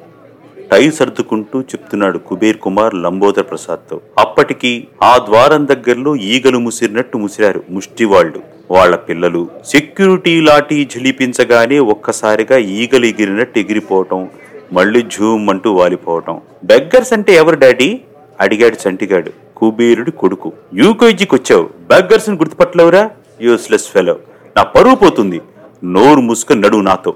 టై 0.73 0.91
సర్దుకుంటూ 0.91 1.61
చెప్తున్నాడు 1.61 2.19
కుబేర్ 2.19 2.57
కుమార్ 2.57 2.95
లంబోదర్ 2.95 3.45
ప్రసాద్తో. 3.51 4.01
అప్పటికి 4.19 4.89
ఆ 5.03 5.19
ద్వారం 5.19 5.69
దగ్గరలో 5.69 6.17
ఈగలు 6.17 6.59
ముసిరినట్టు 6.59 7.19
ముసిరారు 7.19 7.63
ముష్టివాళ్ళు 7.71 8.41
వాళ్ళ 8.71 8.97
పిల్లలు 8.97 9.49
సెక్యూరిటీ 9.65 10.41
లాఠీ 10.41 10.85
ఝలిపించగానే 10.85 11.79
ఒక్కసారిగా 11.79 12.59
ఈగలు 12.59 13.05
ఎగిరినట్టు 13.05 13.59
ఎగిరిపోవటం 13.59 14.29
మళ్ళీ 14.73 15.03
ఝూమ్ 15.03 15.51
అంటూ 15.51 15.73
వాలిపోవటం. 15.73 16.41
బెగ్గర్స్ 16.65 17.13
అంటే 17.13 17.35
ఎవరు 17.35 17.59
డాడీ? 17.59 18.01
అడిగాడు 18.41 18.89
చంటిగాడు 18.89 19.31
కుబేరుడి 19.57 20.11
కొడుకు. 20.11 20.53
యూకేజీకి 20.75 21.35
వచ్చావు. 21.35 21.63
బెగ్గర్స్ని 21.63 22.37
గుర్తుపట్టలేవురా? 22.37 23.11
Useless 23.41 23.89
fellow. 23.89 24.19
నా 24.57 24.63
పరువు 24.63 24.95
పోతుంది. 24.95 25.41
నోరు 25.85 26.21
మూసుకొని 26.21 26.61
నడువు 26.61 26.83
నాతో. 26.83 27.15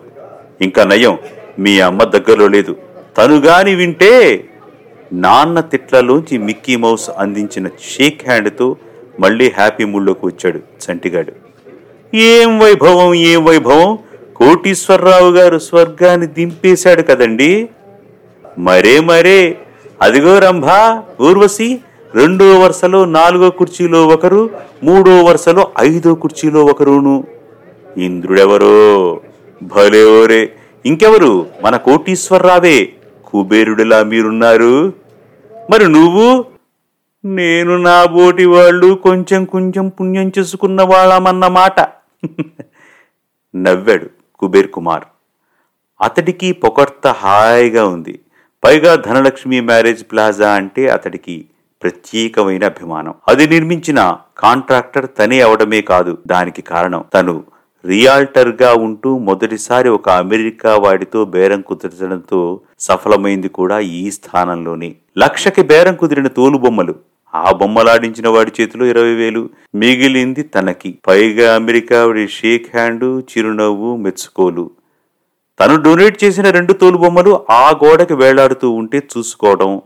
ఇంకా 0.60 0.84
నయం. 0.84 1.18
మీ 1.58 1.80
అమ్మ 1.80 2.02
దగ్గరలో 2.02 2.48
లేదు. 2.48 2.76
తనుగాని 3.16 3.74
వింటే 3.74 4.44
నాన్న 5.12 5.60
తిట్లలోంచి 5.60 6.38
మిక్కీ 6.38 6.76
మౌస్ 6.76 7.10
అందించిన 7.18 7.68
షేక్ 7.68 8.28
హ్యాండ్తో 8.28 8.76
మళ్ళీ 9.20 9.50
హ్యాపీ 9.50 9.84
మూడ్లోకి 9.84 10.26
వచ్చాడు 10.26 10.58
చంటిగాడు. 10.58 11.32
ఏం 12.16 12.58
వైభవం 12.58 13.14
ఏం 13.14 13.44
వైభవం? 13.44 13.98
కోటీశ్వరరావు 14.36 15.30
గారు 15.30 15.58
స్వర్గాన్ని 15.58 16.26
దింపేశాడు 16.26 17.02
కదండి. 17.02 17.68
మరే 18.58 19.00
మరే 19.00 19.58
అదిగో 20.02 20.38
రంభా 20.38 21.02
ఊర్వశి 21.20 21.80
రెండో 22.14 22.60
వరుసలో 22.60 23.04
నాలుగో 23.04 23.50
కుర్చీలో 23.50 24.08
ఒకరు 24.08 24.50
మూడో 24.82 25.24
వరుసలో 25.24 25.70
ఐదో 25.80 26.14
కుర్చీలో 26.14 26.64
ఒకరును. 26.64 27.24
ఇంద్రుడెవరో? 27.96 29.20
భలే 29.62 30.04
ఓరే! 30.04 30.52
ఇంకెవరు? 30.86 31.46
మన 31.62 31.76
కోటీశ్వరరావే. 31.76 32.92
కుబేరుడిలా 33.30 34.02
మీరున్నారు. 34.02 34.92
మరి 35.70 35.88
నువ్వు? 35.88 36.44
నేను 37.24 37.76
నా 37.76 38.04
బోటి 38.04 38.44
వాళ్ళు 38.46 38.94
కొంచెం 38.94 39.44
కొంచెం 39.44 39.88
పుణ్యం 39.88 40.32
చేసుకున్న 40.38 40.82
వాళ్ళమన్నమాట 40.82 41.80
నవ్వాడు 43.56 44.06
కుబేర్ 44.38 44.70
కుమార్. 44.70 45.04
అతడికి 46.00 46.52
పొగర్త 46.52 47.06
హాయిగా 47.06 47.86
ఉంది. 47.86 48.20
పైగా 48.64 48.94
ధనలక్ష్మి 48.94 49.60
మ్యారేజ్ 49.60 50.04
ప్లాజా 50.10 50.52
అంటే 50.52 50.88
అతడికి 50.88 51.44
ప్రత్యేకమైన 51.82 52.64
అభిమానం. 52.64 53.14
అది 53.28 53.48
నిర్మించిన 53.48 54.16
కాంట్రాక్టర్ 54.38 55.06
తనే 55.18 55.40
అవడమే 55.40 55.80
కాదు 55.80 56.18
దానికి 56.26 56.62
కారణం. 56.62 57.04
తను 57.14 57.44
రియాల్టర్గా 57.86 58.74
ఉంటూ 58.74 59.18
మొదటిసారి 59.18 59.88
ఒక 59.88 60.08
అమెరికా 60.08 60.76
వాడితో 60.76 61.24
బేరం 61.24 61.60
కుదరడంతో 61.60 62.60
సఫలమైంది 62.80 63.48
కూడా 63.48 63.78
ఈ 63.78 64.10
స్థానంలోనే. 64.10 64.94
లక్షకి 65.18 65.62
బేరం 65.62 65.94
కుదిరిన 65.94 66.26
తోలు 66.26 66.58
బొమ్మలు. 66.58 66.94
ఆ 67.34 67.52
బొమ్మలాడించిన 67.52 68.28
వాడి 68.28 68.52
చేతిలో 68.60 68.86
ఇరవై 68.86 69.14
వేలు. 69.14 69.50
మిగిలింది 69.74 70.42
తనకి. 70.42 70.98
పైగా 71.06 71.54
అమెరికా 71.54 72.06
వాడి 72.06 72.28
షేక్ 72.28 72.76
హ్యాండ్ 72.76 73.04
చిరునవ్వు 73.04 73.96
మెచ్చుకోలు. 73.96 74.70
తను 75.60 75.82
డొనేట్ 75.82 76.24
చేసిన 76.24 76.50
రెండు 76.50 76.72
తోలు 76.72 76.96
బొమ్మలు 76.96 77.40
ఆ 77.50 77.70
గోడకి 77.84 78.14
వేలాడుతూ 78.14 78.70
ఉంటే 78.70 79.02
చూసుకోవడం. 79.18 79.80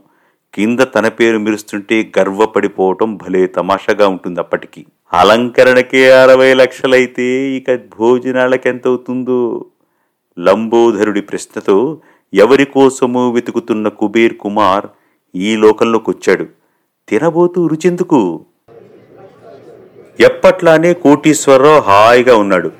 కింద 0.55 0.79
తన 0.79 1.07
పేరు 1.07 1.37
మెరుస్తుంటే 1.37 2.11
గర్వపడిపోవటం 2.19 3.17
భలే 3.17 3.47
తమాషాగా 3.47 4.07
ఉంటుంది 4.07 4.39
అప్పటికి. 4.39 4.85
అలంకరణకే 5.13 6.11
అరవై 6.11 6.53
లక్షలైతే 6.53 7.23
ఇక 7.57 7.75
భోజనాలకి 7.75 8.69
ఎంత 8.69 8.87
అవుతుందో 8.87 9.65
ప్రశ్నతో 11.29 12.01
ఎవరి 12.33 12.65
కోసమో 12.65 13.31
వెతుకుతున్న 13.31 13.87
కుబేర్ 13.87 14.37
కుమార్ 14.37 14.85
ఈ 15.35 15.55
లోకంలోకి 15.55 16.09
వచ్చాడు 16.09 16.45
తినబోతూ 17.09 17.67
రుచెందుకు? 17.67 18.45
ఎప్పట్లానే 20.19 20.93
కోటీశ్వరరావు 20.93 21.81
హాయిగా 21.81 22.35
ఉన్నాడు. 22.35 22.71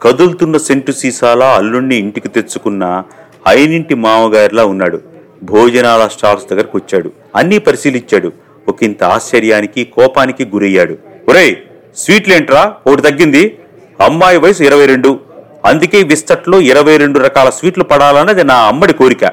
కదులుతున్న 0.00 0.56
సెంటు 0.56 0.92
సీసాల 0.92 1.42
అల్లుణ్ణి 1.42 1.96
ఇంటికి 1.96 2.28
తెచ్చుకున్న 2.28 3.04
అయినింటి 3.46 3.94
మామగారిలా 3.94 4.64
ఉన్నాడు. 4.64 5.13
భోజనాల 5.42 6.08
స్టాల్స్ 6.08 6.44
దగ్గరకు 6.50 6.78
వచ్చాడు. 6.78 7.12
అన్నీ 7.36 7.58
పరిశీలించాడు. 7.58 8.32
ఒకంత 8.68 9.04
ఆశ్చర్యానికి 9.04 9.84
కోపానికి 9.84 10.44
గురయ్యాడు. 10.44 10.98
ఒరేయ్ 11.28 11.56
స్వీట్లేంట్రా 11.96 12.74
ఒకటి 12.86 13.02
తగ్గింది. 13.02 13.58
అమ్మాయి 14.00 14.38
వయసు 14.38 14.62
ఇరవై 14.62 14.86
రెండు. 14.86 15.20
అందుకే 15.64 16.02
విస్తట్లో 16.02 16.60
ఇరవై 16.60 16.96
రెండు 16.96 17.18
రకాల 17.18 17.50
స్వీట్లు 17.50 17.84
పడాలన్నది 17.84 18.44
నా 18.44 18.54
అమ్మడి 18.54 18.92
కోరిక. 18.92 19.32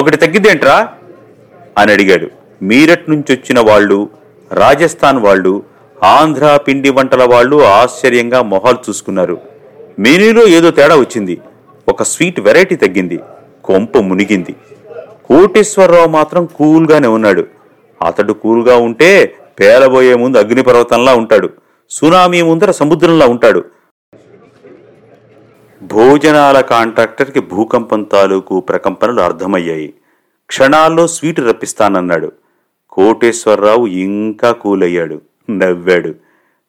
ఒకటి 0.00 0.16
తగ్గిద్దేంట్రా 0.16 0.88
అని 1.78 1.92
అడిగాడు. 1.92 2.30
మీరట్ 2.62 3.10
నుంచి 3.10 3.32
వచ్చిన 3.32 3.60
వాళ్ళు 3.60 4.10
రాజస్థాన్ 4.52 5.18
వాళ్ళు 5.18 5.62
ఆంధ్ర 6.04 6.58
పిండి 6.68 6.90
వంటల 6.90 7.22
వాళ్ళు 7.24 7.64
ఆశ్చర్యంగా 7.64 8.42
మొహాలు 8.42 8.78
చూసుకున్నారు. 8.88 9.40
మెనూలో 9.98 10.46
ఏదో 10.46 10.70
తేడా 10.70 10.96
వచ్చింది. 10.96 11.40
ఒక 11.88 12.02
స్వీట్ 12.02 12.40
వెరైటీ 12.40 12.76
తగ్గింది. 12.76 13.20
కొంప 13.64 13.98
మునిగింది. 13.98 14.54
కోటేశ్వరరావు 15.24 16.08
మాత్రం 16.08 16.46
కూల్గానే 16.46 17.08
ఉన్నాడు. 17.08 17.46
అతడు 18.06 18.32
కూల్గా 18.32 18.76
ఉంటే 18.76 19.38
పేలబోయే 19.60 20.14
ముందు 20.14 20.38
అగ్నిపర్వతంలా 20.38 21.14
ఉంటాడు. 21.14 21.50
సునామీ 21.90 22.42
ముందర 22.42 22.70
సముద్రంలా 22.70 23.26
ఉంటాడు. 23.26 23.64
భోజనాల 25.82 26.60
కాంట్రాక్టర్కి 26.60 27.40
భూకంపం 27.40 28.02
తాలూకు 28.02 28.60
ప్రకంపనలు 28.60 29.20
అర్థమయ్యాయి. 29.20 29.94
క్షణాల్లో 30.46 31.06
స్వీటు 31.06 31.42
రప్పిస్తానన్నాడు. 31.42 32.32
కోటేశ్వరరావు 32.90 33.86
ఇంకా 33.86 34.52
కూలయ్యాడు. 34.52 35.22
నవ్వాడు. 35.50 36.14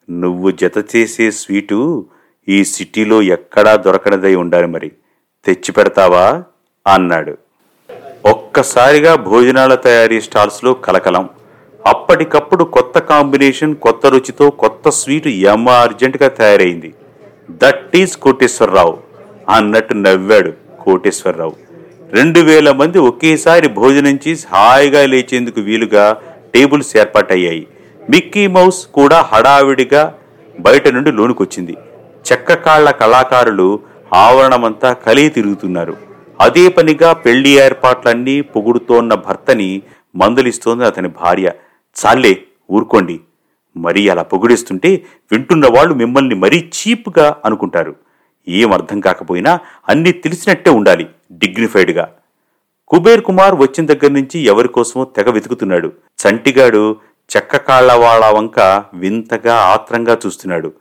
నువ్వు 0.10 0.52
జత 0.52 0.96
చేసే 0.96 1.32
స్వీటు 1.32 2.06
ఈ 2.50 2.64
సిటీలో 2.64 3.22
ఎక్కడా 3.22 3.76
దొరకనిదై 3.76 4.36
ఉండాలి 4.36 4.68
మరి. 4.68 4.92
తెచ్చి 5.46 5.72
పెడతావా 5.72 6.44
అన్నాడు. 6.94 7.38
ఒక్కసారిగా 8.32 9.16
భోజనాల 9.16 9.76
తయారీ 9.76 10.22
స్టాల్స్లో 10.22 10.74
కలకలం. 10.74 11.30
అప్పటికప్పుడు 11.88 12.64
కొత్త 12.64 13.00
కాంబినేషన్ 13.00 13.76
కొత్త 13.76 14.08
రుచితో 14.08 14.50
కొత్త 14.50 14.90
స్వీటు 14.90 15.30
ఎమ్మ 15.30 15.70
అర్జెంటుగా 15.70 16.28
తయారైంది. 16.28 16.94
దట్ 17.64 17.96
ఈజ్ 17.96 18.16
కోటేశ్వరరావు 18.18 18.98
అన్నట్టు 19.50 19.94
నవ్వాడు 19.94 20.54
కోటేశ్వరరావు. 20.84 21.56
రెండు 22.14 22.40
వేల 22.40 22.72
మంది 22.72 22.98
ఒకేసారి 23.00 23.68
భోజనం 23.68 24.20
చేసి 24.28 24.46
హాయిగా 24.54 25.06
లేచేందుకు 25.06 25.62
వీలుగా 25.62 26.18
టేబుల్స్ 26.56 26.98
ఏర్పాటయ్యాయి. 26.98 27.68
మిక్కీ 28.10 28.48
మౌస్ 28.48 28.82
కూడా 28.88 29.22
హడావిడిగా 29.22 30.04
బయట 30.60 30.88
నుండి 30.88 31.12
లోనుకొచ్చింది 31.12 31.78
చెక్క 32.32 32.54
కాళ్ళ 32.54 32.92
కళాకారులు 32.92 33.80
ఆవరణమంతా 34.14 34.94
కలిగి 34.94 35.30
తిరుగుతున్నారు. 35.30 36.15
అదే 36.42 36.70
పనిగా 36.70 37.14
పెళ్ళి 37.14 37.50
ఏర్పాట్లన్నీ 37.50 38.42
పొగుడుతోన్న 38.42 39.14
భర్తని 39.14 39.82
మందలిస్తోంది 40.16 40.86
అతని 40.86 41.08
భార్య. 41.08 41.52
చాలే 42.06 42.44
ఊరుకోండి. 42.72 43.20
మరీ 43.78 44.10
అలా 44.10 44.24
పొగిడిస్తుంటే 44.24 45.06
వింటున్న 45.32 45.66
వాళ్ళు 45.78 45.94
మిమ్మల్ని 45.94 46.36
మరీ 46.36 46.72
చీప్గా 46.74 47.36
అనుకుంటారు. 47.46 47.96
ఏం 48.48 48.74
అర్థం 48.74 49.00
కాకపోయినా 49.00 49.60
అన్నీ 49.90 50.12
తెలిసినట్టే 50.12 50.70
ఉండాలి 50.70 51.08
డిగ్నిఫైడ్గా. 51.32 52.12
కుబేర్ 52.88 53.22
కుమార్ 53.22 53.56
వచ్చిన 53.56 53.86
దగ్గర 53.86 54.12
నుంచి 54.12 54.40
ఎవరికోసమో 54.40 55.06
తెగ 55.06 55.30
వెతుకుతున్నాడు. 55.30 55.94
చంటిగాడు 56.28 56.96
చెక్క 57.36 57.58
కాళ్ళ 57.58 57.94
వాళ్ళ 57.94 58.30
వంక 58.30 58.84
వింతగా 58.94 59.56
ఆత్రంగా 59.56 60.18
చూస్తున్నాడు. 60.26 60.74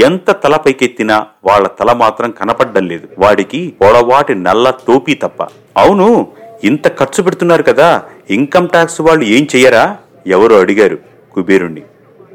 ఎంత 0.00 0.30
తల 0.30 0.56
పైకెత్తినా 0.56 1.26
వాళ్ళ 1.44 1.68
తల 1.68 1.92
మాత్రం 1.92 2.30
కనపడ్డం 2.30 2.88
లేదు. 2.88 3.08
వాడికి 3.18 3.74
పొడవాటి 3.80 4.34
నల్ల 4.34 4.72
టోపీ 4.88 5.14
తప్ప. 5.14 5.42
అవును 5.76 6.26
ఇంత 6.64 6.98
ఖర్చు 6.98 7.22
పెడుతున్నారు 7.22 7.62
కదా 7.62 8.02
ఇన్కమ్ 8.30 8.68
ట్యాక్స్ 8.68 9.00
వాళ్ళు 9.00 9.24
ఏం 9.24 9.48
చెయ్యరా? 9.56 9.96
ఎవరో 10.26 10.60
అడిగారు 10.60 10.98
కుబేరుణ్ణి. 11.32 11.82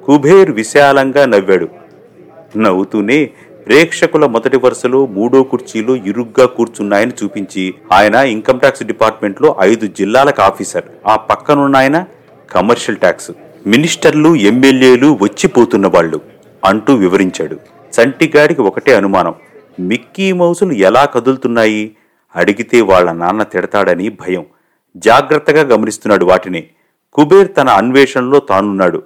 కుబేర్ 0.05 0.51
విశాలంగా 0.51 1.25
నవ్వాడు. 1.25 1.67
నవ్వుతూనే 2.57 3.29
ప్రేక్షకుల 3.67 4.25
మొదటి 4.25 4.57
వరుసలో 4.57 5.05
మూడో 5.05 5.43
కుర్చీలో 5.43 5.95
ఇరుగ్గా 5.95 6.45
కూర్చున్నాయని 6.45 7.11
చూపించి 7.23 7.73
ఆయన 7.91 8.15
ఇన్కమ్ 8.15 8.59
ట్యాక్స్ 8.59 8.83
డిపార్ట్మెంట్లో 8.83 9.55
ఐదు 9.61 9.87
జిల్లాలకు 9.87 10.41
ఆఫీసర్. 10.41 10.83
ఆ 11.07 11.15
పక్కనున్న 11.15 11.75
ఆయన 11.75 12.05
కమర్షియల్ 12.51 12.97
ట్యాక్స్. 12.97 13.31
మినిస్టర్లు 13.67 14.35
ఎమ్మెల్యేలు 14.35 15.17
వచ్చిపోతున్న 15.21 15.87
వాళ్ళు. 15.87 16.37
అంటూ 16.65 16.95
వివరించాడు. 16.95 17.59
చంటిగాడికి 18.01 18.61
ఒకటే 18.61 18.95
అనుమానం 18.95 19.33
మిక్కీ 19.79 20.31
మౌసులు 20.31 20.73
ఎలా 20.73 21.05
కదులుతున్నాయి? 21.05 21.95
అడిగితే 22.35 22.81
వాళ్ళ 22.81 23.11
నాన్న 23.11 23.43
తిడతాడని 23.43 24.09
భయం. 24.09 24.45
జాగ్రత్తగా 24.97 25.61
గమనిస్తున్నాడు 25.61 26.25
వాటిని. 26.25 26.67
కుబేర్ 27.13 27.51
తన 27.57 27.69
అన్వేషణలో 27.69 28.39
తానున్నాడు. 28.39 29.03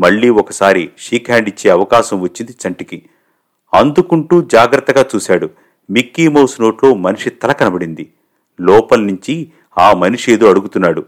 మళ్ళీ 0.00 0.28
ఒకసారి 0.28 0.90
షీక్ 0.98 1.30
హ్యాండ్ 1.30 1.48
ఇచ్చే 1.48 1.70
అవకాశం 1.70 2.20
వచ్చింది 2.20 2.54
చంటికి. 2.66 3.02
అందుకుంటూ 3.74 4.42
జాగ్రత్తగా 4.42 5.04
చూశాడు. 5.14 5.50
మిక్కీ 5.90 6.28
మౌస్ 6.28 6.60
నోట్లో 6.60 6.94
మనిషి 6.94 7.30
తల 7.30 7.52
కనబడింది. 7.52 8.12
లోపల 8.60 9.00
నుంచి 9.00 9.52
ఆ 9.78 9.92
మనిషి 9.92 10.32
ఏదో 10.32 10.50
అడుగుతున్నాడు. 10.50 11.04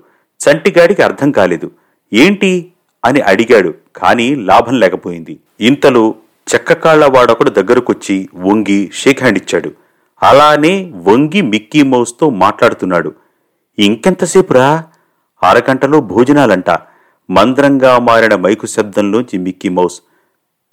చంటిగాడికి 0.48 1.02
అర్థం 1.02 1.30
కాలేదు. 1.30 1.70
ఏంటి? 2.12 2.72
అని 3.06 3.20
అడిగాడు 3.20 3.75
కానీ 3.96 4.34
లాభం 4.34 4.80
లేకపోయింది. 4.80 5.40
ఇంతలో 5.60 6.14
చెక్కకాళ్ళవాడొకడు 6.54 7.50
దగ్గరకొచ్చి 7.50 8.28
వంగి 8.34 8.90
షేక్ 8.94 9.20
హ్యాండ్ 9.20 9.38
ఇచ్చాడు. 9.38 9.70
అలానే 10.22 10.92
వంగి 10.94 11.42
మిక్కీ 11.42 11.82
మౌస్తో 11.82 12.30
మాట్లాడుతున్నాడు. 12.30 13.14
ఇంకెంతసేపురా? 13.78 14.68
అరగంటలో 15.42 16.00
భోజనాలంట. 16.00 16.70
మంద్రంగా 17.30 17.98
మారిన 17.98 18.34
మైకు 18.34 18.66
శబ్దంలోంచి 18.66 19.38
మిక్కీ 19.38 19.68
మౌస్ 19.68 20.00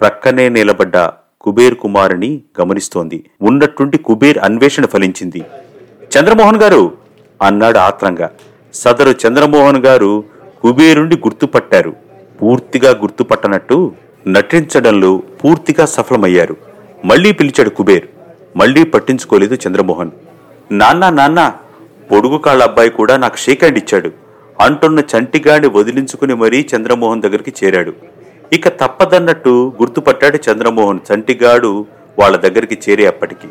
ప్రక్కనే 0.00 0.48
నిలబడ్డ 0.48 0.96
కుబేర్ 1.40 1.74
కుమారుని 1.74 2.42
గమనిస్తోంది. 2.60 3.24
ఉన్నట్టుండి 3.42 3.98
కుబేర్ 3.98 4.38
అన్వేషణ 4.38 4.86
ఫలించింది. 4.86 5.42
చంద్రమోహన్ 6.14 6.56
గారు! 6.56 6.82
అన్నాడు 7.42 7.78
ఆత్రంగా. 7.78 8.30
సదరు 8.74 9.14
చంద్రమోహన్ 9.26 9.76
గారు 9.76 10.24
కుబేరుండి 10.62 11.16
గుర్తుపట్టారు. 11.16 11.96
పూర్తిగా 12.42 12.90
గుర్తుపట్టనట్టు 12.90 13.92
నటించడంలో 14.28 15.22
పూర్తిగా 15.44 15.86
సఫలమయ్యారు. 15.86 16.56
మళ్ళీ 17.04 17.32
పిలిచాడు 17.32 17.70
కుబేర్. 17.70 18.08
మళ్ళీ 18.56 18.84
పట్టించుకోలేదు 18.84 19.54
చంద్రమోహన్. 19.54 20.10
నాన్న 20.72 21.10
నాన్న 21.10 21.54
పొడుగు 22.10 22.38
కాళ్ళ 22.38 22.62
అబ్బాయి 22.62 22.90
కూడా 22.90 23.16
నాకు 23.16 23.36
షేక్ 23.36 23.64
హ్యాండ్ 23.64 23.78
ఇచ్చాడు. 23.78 24.10
అంటున్న 24.60 25.00
చంటిగాడిని 25.00 25.78
వదిలించుకుని 25.78 26.34
మరీ 26.34 26.66
చంద్రమోహన్ 26.76 27.22
దగ్గరికి 27.22 27.52
చేరాడు. 27.64 27.92
ఇక 28.52 28.68
తప్పదన్నట్టు 28.68 29.72
గుర్తుపట్టాడు 29.82 30.38
చంద్రమోహన్ 30.50 30.98
చంటిగాడు 31.12 31.86
వాళ్ళ 32.18 32.36
దగ్గరికి 32.36 32.78
చేరే 32.90 33.06
అప్పటికి. 33.06 33.48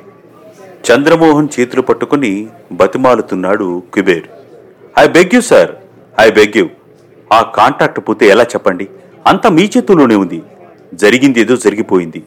చంద్రమోహన్ 0.92 1.48
చేతులు 1.60 1.82
పట్టుకుని 1.82 2.48
బతిమాలుతున్నాడు 2.72 3.84
Kuber. 3.94 4.28
I 5.00 5.08
beg 5.08 5.36
you 5.36 5.42
sir. 5.42 5.72
I 6.22 6.32
beg 6.32 6.58
you. 6.58 6.68
ఆ 7.34 7.42
కాంట్రాక్ట్ 7.42 8.00
పోతే 8.00 8.26
ఎలా 8.26 8.44
చెప్పండి? 8.44 8.88
అంతా 9.28 9.50
మీ 9.50 9.70
చేతుల్లోనే 9.78 10.16
ఉంది. 10.16 10.42
జరిగింది 10.94 11.42
ఏదో 11.42 11.56
జరిగిపోయింది. 11.56 12.24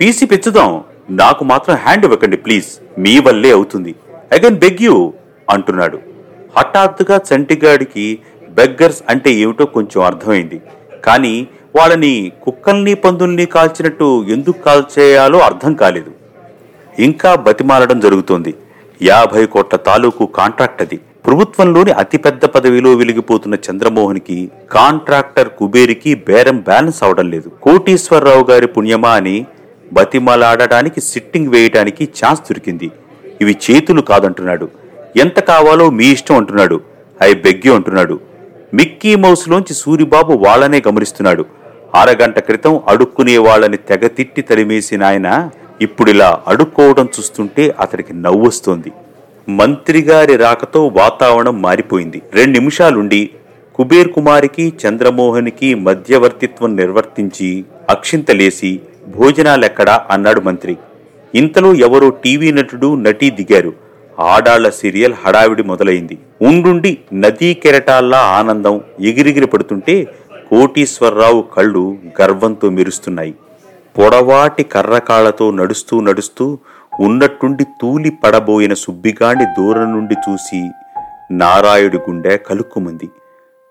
పీసీ 0.00 0.26
పెంచుదాం. 0.26 0.84
నాకు 1.10 1.44
మాత్రం 1.44 1.76
హ్యాండ్ 1.76 2.04
ఇవ్వకండి 2.04 2.36
ప్లీజ్. 2.36 3.00
మీ 3.00 3.18
వల్లే 3.18 3.50
అవుతుంది. 3.52 3.94
అగైన్ 4.32 4.58
బెగ్ 4.58 4.82
యూ 4.82 5.12
అంటున్నాడు. 5.50 5.98
హఠాత్తుగా 6.58 7.20
చంటిగాడికి 7.30 8.18
బెగ్గర్స్ 8.50 9.02
అంటే 9.08 9.30
ఏమిటో 9.32 9.64
కొంచెం 9.66 10.04
అర్థమైంది. 10.04 10.60
కానీ 11.04 11.48
వాళ్ళని 11.78 12.32
కుక్కల్ని 12.42 12.94
పందుల్ని 12.94 13.46
కాల్చినట్టు 13.46 14.24
ఎందుకు 14.24 14.64
కాల్చేయాలో 14.64 15.38
అర్థం 15.38 15.74
కాలేదు. 15.74 16.12
ఇంకా 16.98 17.34
బతిమాలడం 17.34 18.00
జరుగుతోంది. 18.00 18.54
యాభై 19.02 19.46
కోట్ల 19.46 19.76
తాలూకు 19.76 20.26
కాంట్రాక్ట్ 20.26 20.82
అది. 20.82 21.00
ప్రభుత్వంలోని 21.26 21.92
అతిపెద్ద 21.92 22.44
పదవిలో 22.44 22.94
వెలిగిపోతున్న 22.94 23.54
చంద్రమోహన్కి 23.54 24.50
కాంట్రాక్టర్ 24.72 25.48
కుబేరికి 25.48 26.14
బేరం 26.14 26.58
బ్యాలెన్స్ 26.58 27.02
అవడం 27.02 27.30
లేదు. 27.30 27.48
కోటీశ్వరరావు 27.62 28.44
గారి 28.50 28.66
పుణ్యమా 28.66 29.10
అని 29.10 29.46
బతిమలాడడానికి 29.92 31.00
సిట్టింగ్ 31.00 31.48
వేయటానికి 31.48 32.04
ఛాన్స్ 32.04 32.40
దొరికింది. 32.40 32.90
ఇవి 33.40 33.56
చేతులు 33.70 34.00
కాదంటున్నాడు. 34.00 34.68
ఎంత 35.20 35.40
కావాలో 35.40 35.90
మీ 35.90 36.06
ఇష్టం 36.06 36.36
అంటున్నాడు. 36.36 36.80
ఐ 37.22 37.34
బెగ్గి 37.34 37.74
అంటున్నాడు. 37.74 38.20
మిక్కీ 38.74 39.14
మౌస్లోంచి 39.14 39.74
సూరిబాబు 39.74 40.32
వాళ్ళనే 40.32 40.82
గమనిస్తున్నాడు. 40.88 41.44
అరగంట 41.94 42.38
క్రితం 42.38 42.80
అడుక్కునే 42.88 43.38
వాళ్ళని 43.38 43.76
తెగ 43.76 44.06
తిట్టి 44.06 44.42
తరిమేసిన 44.42 45.04
ఆయన 45.04 45.50
ఇప్పుడిలా 45.80 46.40
అడుక్కోవడం 46.46 47.08
చూస్తుంటే 47.18 47.74
అతడికి 47.80 48.12
నవ్వొస్తోంది. 48.22 48.92
మంత్రి 49.48 50.00
గారి 50.00 50.36
రాకతో 50.36 50.86
వాతావరణం 50.86 51.62
మారిపోయింది. 51.62 52.22
రెండు 52.32 52.58
నిమిషాలుండి 52.58 53.30
కుబేర్ 53.74 54.12
కుమారికి 54.12 54.72
చంద్రమోహన్కి 54.86 55.74
మధ్యవర్తిత్వం 55.74 56.76
నిర్వర్తించి 56.76 57.64
అక్షింతలేసి 57.90 58.80
భోజనాలెక్కడా 59.16 60.06
అన్నాడు 60.10 60.40
మంత్రి. 60.40 60.76
ఇంతలో 61.34 61.74
ఎవరో 61.74 62.10
టీవీ 62.10 62.52
నటుడు 62.52 62.94
నటి 62.94 63.30
దిగారు. 63.30 63.72
ఆడాళ్ళ 64.18 64.68
సీరియల్ 64.68 65.14
హడావిడి 65.26 65.62
మొదలైంది. 65.62 66.18
ఉండుండి 66.42 66.98
నదీ 67.14 67.54
కెరటాల్లా 67.54 68.18
ఆనందం 68.18 68.80
ఎగిరిగిరి 69.00 69.46
పడుతుంటే 69.46 70.04
కోటీశ్వరరావు 70.50 71.42
కళ్ళు 71.42 71.96
గర్వంతో 72.22 72.70
మెరుస్తున్నాయి. 72.70 73.34
పొడవాటి 73.98 74.62
కర్రకాళ్ళతో 74.62 75.50
నడుస్తూ 75.50 76.00
నడుస్తూ 76.00 76.58
ఉన్నట్టుండి 77.00 77.64
తూలి 77.64 78.10
పడబోయిన 78.10 78.74
సుబ్బిగాండి 78.74 79.44
దూరం 79.44 79.92
నుండి 79.92 80.14
చూసి 80.14 80.70
నారాయుడి 81.30 81.96
గుండె 81.96 82.36
కలుక్కుమంది. 82.36 83.08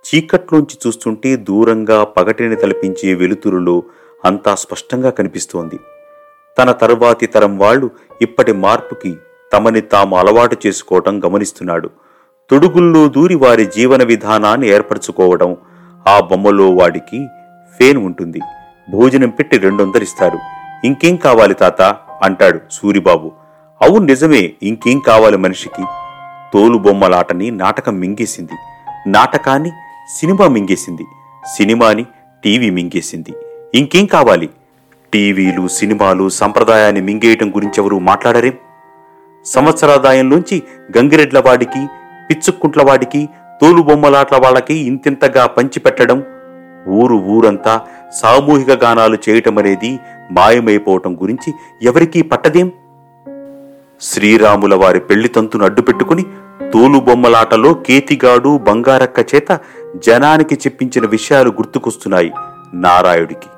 చీకట్లోంచి 0.06 0.78
చూస్తుంటే 0.88 1.36
దూరంగా 1.36 2.04
పగటిని 2.04 2.56
తలపించే 2.56 3.13
వెలుతురులో 3.13 3.84
అంతా 4.26 4.56
స్పష్టంగా 4.56 5.10
కనిపిస్తోంది. 5.10 5.80
తన 6.58 6.72
తరువాతి 6.72 7.28
తరం 7.28 7.58
వాళ్ళు 7.58 7.89
ఇప్పటి 8.22 8.54
మార్పుకి 8.54 9.15
తమని 9.54 9.82
తాము 9.82 10.18
అలవాటు 10.18 10.58
చేసుకోవటం 10.65 11.22
గమనిస్తున్నాడు. 11.26 11.89
తొడుగుల్లో 12.50 13.08
దూరి 13.08 13.36
వారి 13.36 13.65
జీవన 13.65 14.04
విధానాన్ని 14.04 14.68
ఏర్పరచుకోవడం 14.68 15.58
ఆ 16.08 16.20
బొమ్మలో 16.20 16.70
వాడికి 16.70 17.28
ఫేన్ 17.80 17.98
ఉంటుంది. 17.98 18.39
భోజనం 18.89 19.30
పెట్టి 19.30 19.58
రెండొందరిస్తారు 19.58 20.39
ఇంకేం 20.84 21.15
కావాలి 21.15 21.54
తాత? 21.54 21.96
అంటాడు 22.23 22.60
సూరిబాబు. 22.71 23.32
అవును 23.82 24.05
నిజమే. 24.05 24.51
ఇంకేం 24.63 24.99
కావాలి 24.99 25.38
మనిషికి? 25.38 25.86
తోలుబొమ్మలాటని 26.53 27.51
నాటకం 27.51 27.99
మింగేసింది. 27.99 28.51
నాటకాన్ని 29.10 29.71
సినిమా 30.19 30.47
మింగేసింది. 30.47 31.05
సినిమాని 31.58 32.05
టీవీ 32.43 32.69
మింగేసింది. 32.69 33.34
ఇంకేం 33.75 34.05
కావాలి? 34.05 34.49
టీవీలు 35.13 35.67
సినిమాలు 35.67 36.29
సంప్రదాయాన్ని 36.29 37.01
మింగేయటం 37.01 37.49
గురించి 37.49 37.73
ఎవరు 37.77 37.99
మాట్లాడరేం? 37.99 38.53
సంవత్సరాదాయంలోంచి 39.45 40.63
గంగిరెడ్ల 40.97 41.39
వాడికి 41.39 41.88
పిచ్చుక్కుంట్ల 42.29 42.84
వాడికి 42.84 43.29
తోలుబొమ్మలాట్ల 43.62 44.38
వాళ్ళకి 44.38 44.73
ఇంతింతగా 44.73 45.45
పంచిపెట్టడం 45.45 46.23
ఊరు 46.88 47.15
ఊరంతా 47.15 47.82
సామూహిక 48.12 48.72
గానాలు 48.72 49.17
చేయటం 49.30 49.58
అనేది 49.58 50.00
మాయమైపోవటం 50.32 51.17
గురించి 51.22 51.54
ఎవరికీ 51.82 52.22
పట్టదేం? 52.22 52.72
శ్రీరాముల 54.02 54.76
వారి 54.76 55.00
పెళ్ళి 55.00 55.28
తంతును 55.28 55.65
అడ్డుపెట్టుకుని 55.65 56.24
తోలుబొమ్మలాటలో 56.74 57.74
కేతిగాడు 57.74 58.58
బంగారక్క 58.58 59.36
చేత 59.36 59.60
జనానికి 59.95 60.56
చెప్పించిన 60.56 61.06
విషయాలు 61.06 61.50
గుర్తుకొస్తున్నాయి 61.50 62.32
నారాయుడికి 62.74 63.50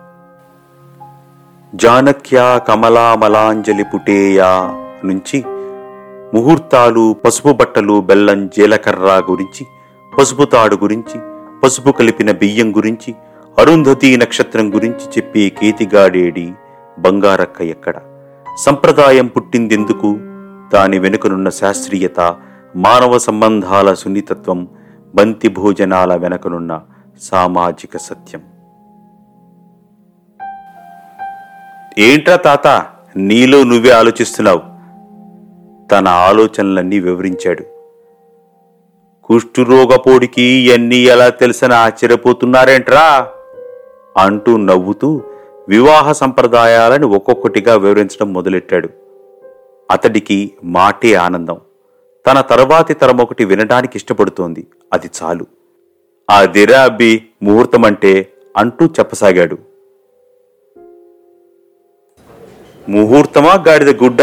జానక్య 1.75 2.61
కమలామలాంజలి 2.67 3.83
పుటేయా 3.83 4.75
నుంచి 5.05 5.43
ముహూర్తాలు 6.33 7.15
పసుపు 7.25 7.49
బట్టలు 7.49 7.99
బెల్లం 7.99 8.47
జీలకర్ర 8.47 9.23
గురించి 9.29 9.65
పసుపు 10.17 10.43
తాడు 10.43 10.75
గురించి 10.75 11.19
పసుపు 11.63 11.91
కలిపిన 11.91 12.31
బియ్యం 12.31 12.75
గురించి 12.77 13.15
అరుంధతి 13.61 14.17
నక్షత్రం 14.17 14.75
గురించి 14.75 15.09
చెప్పే 15.17 15.49
కేతిగాడేడి 15.49 16.53
బంగారక్క 16.99 17.61
ఎక్కడ? 17.61 17.93
సంప్రదాయం 18.57 19.27
పుట్టిందెందుకు? 19.27 20.19
దాని 20.73 20.99
వెనుకనున్న 20.99 21.49
శాస్త్రీయత 21.49 22.35
మానవ 22.75 23.17
సంబంధాల 23.17 23.93
సున్నితత్వం 23.93 24.67
బంతి 25.15 25.47
భోజనాల 25.47 26.15
వెనకనున్న 26.15 26.81
సామాజిక 27.21 27.97
సత్యం. 27.97 28.41
ఏంట్రా 31.99 32.35
తాత 32.35 32.85
నీలో 33.15 33.63
నువ్వే 33.63 33.91
ఆలోచిస్తున్నావు? 33.91 34.61
తన 35.91 36.07
ఆలోచనలన్నీ 36.07 36.99
వివరించాడు. 36.99 37.63
కుష్ఠురోగపోడికి 39.23 40.41
ఇవన్నీ 40.41 40.95
ఎలా 40.95 41.29
తెలిసిన 41.29 41.73
ఆశ్చర్యపోతున్నారేంట్రా? 41.73 43.27
అంటూ 44.17 44.57
నవ్వుతూ 44.57 45.21
వివాహ 45.69 46.11
సంప్రదాయాలని 46.11 47.05
ఒక్కొక్కటిగా 47.05 47.75
వివరించడం 47.75 48.33
మొదలెట్టాడు. 48.33 48.89
అతడికి 49.91 50.51
మాటే 50.63 51.13
ఆనందం. 51.13 51.57
తన 52.27 52.41
తరువాతి 52.41 52.93
తరం 52.93 53.21
ఒకటి 53.21 53.45
వినడానికి 53.45 53.97
ఇష్టపడుతోంది. 53.97 54.67
అది 54.93 55.09
చాలు. 55.23 55.45
అదిరా 56.29 56.83
అబ్బి 56.83 57.23
ముహూర్తమంటే 57.43 58.33
అంటూ 58.57 58.85
చెప్పసాగాడు. 58.85 59.57
ముహూర్తమా 62.89 63.63
గాడిద 63.67 64.03
గుడ్డ? 64.03 64.21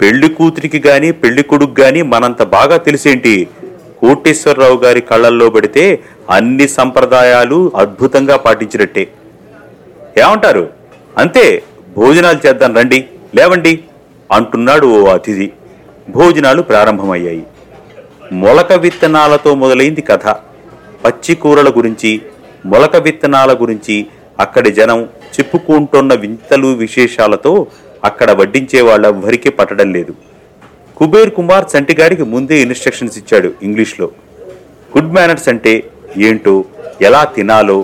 పెళ్ళి 0.00 0.28
కూతురికి 0.28 0.82
గాని 0.86 1.12
పెళ్ళి 1.12 1.42
కొడుకు 1.42 1.80
గాని 1.80 2.02
మనంత 2.02 2.42
బాగా 2.42 2.76
తెలిసేంటి? 2.76 3.48
కోటేశ్వరరావు 4.02 4.76
గారి 4.76 5.00
కళ్ళల్లో 5.00 5.50
పడితే 5.50 6.00
అన్ని 6.30 6.68
సంప్రదాయాలు 6.68 7.72
అద్భుతంగా 7.76 8.36
పాటించినట్టే. 8.36 9.08
ఏమంటారు? 10.18 10.70
అంతే 11.18 11.62
భోజనాలు 11.96 12.46
చేద్దాం 12.46 12.76
రండి 12.76 13.04
లేవండి 13.34 13.80
అంటున్నాడు 14.32 14.86
ఓ 14.86 15.06
అతిథి. 15.06 15.52
భోజనాలు 16.10 16.62
ప్రారంభమయ్యాయి. 16.62 17.42
మొలక 18.32 18.72
విత్తనాలతో 18.72 19.54
మొదలైంది 19.54 20.00
కథ. 20.00 20.26
పచ్చి 21.04 21.34
కూరల 21.34 21.68
గురించి 21.70 22.22
మొలక 22.66 22.96
విత్తనాల 22.96 23.54
గురించి 23.54 24.06
అక్కడి 24.40 24.72
జనం 24.72 25.02
చెప్పుకుంటున్న 25.04 26.14
వింతలు 26.14 26.66
విశేషాలతో 26.66 27.66
అక్కడ 28.04 28.30
వడ్డించే 28.30 28.80
వాళ్ళెవ్వరికీ 28.80 29.50
పట్టడం 29.50 29.92
లేదు. 29.92 30.14
కుబేర్ 31.02 31.30
కుమార్ 31.36 31.64
చంటిగాడికి 31.70 32.24
ముందే 32.32 32.56
ఇన్స్ట్రక్షన్స్ 32.62 33.16
ఇచ్చాడు 33.20 33.48
ఇంగ్లీష్లో. 33.66 34.06
గుడ్ 34.94 35.14
మేనర్స్ 35.14 35.48
అంటే 35.48 35.72
ఏంటో 36.26 36.64
ఎలా 37.02 37.24
తినాలో 37.36 37.76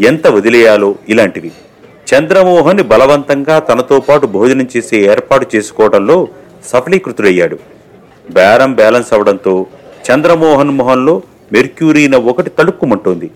ఎంత 0.00 0.26
వదిలేయాలో 0.26 0.88
ఇలాంటివి. 1.08 1.50
చంద్రమోహన్ 2.10 2.82
బలవంతంగా 2.92 3.58
తనతో 3.58 4.00
పాటు 4.00 4.26
భోజనం 4.36 4.66
చేసే 4.76 4.98
ఏర్పాటు 5.12 5.46
చేసుకోవడంలో 5.56 6.28
సఫలీకృతుడయ్యాడు. 6.70 7.58
బేరం 8.30 8.72
బ్యాలెన్స్ 8.74 9.12
అవడంతో 9.12 9.66
చంద్రమోహన్ 10.08 10.76
మొహంలో 10.80 11.22
మెర్క్యూరీన 11.52 12.16
ఒకటి 12.16 12.50
తడుక్కుమంటోంది. 12.58 13.30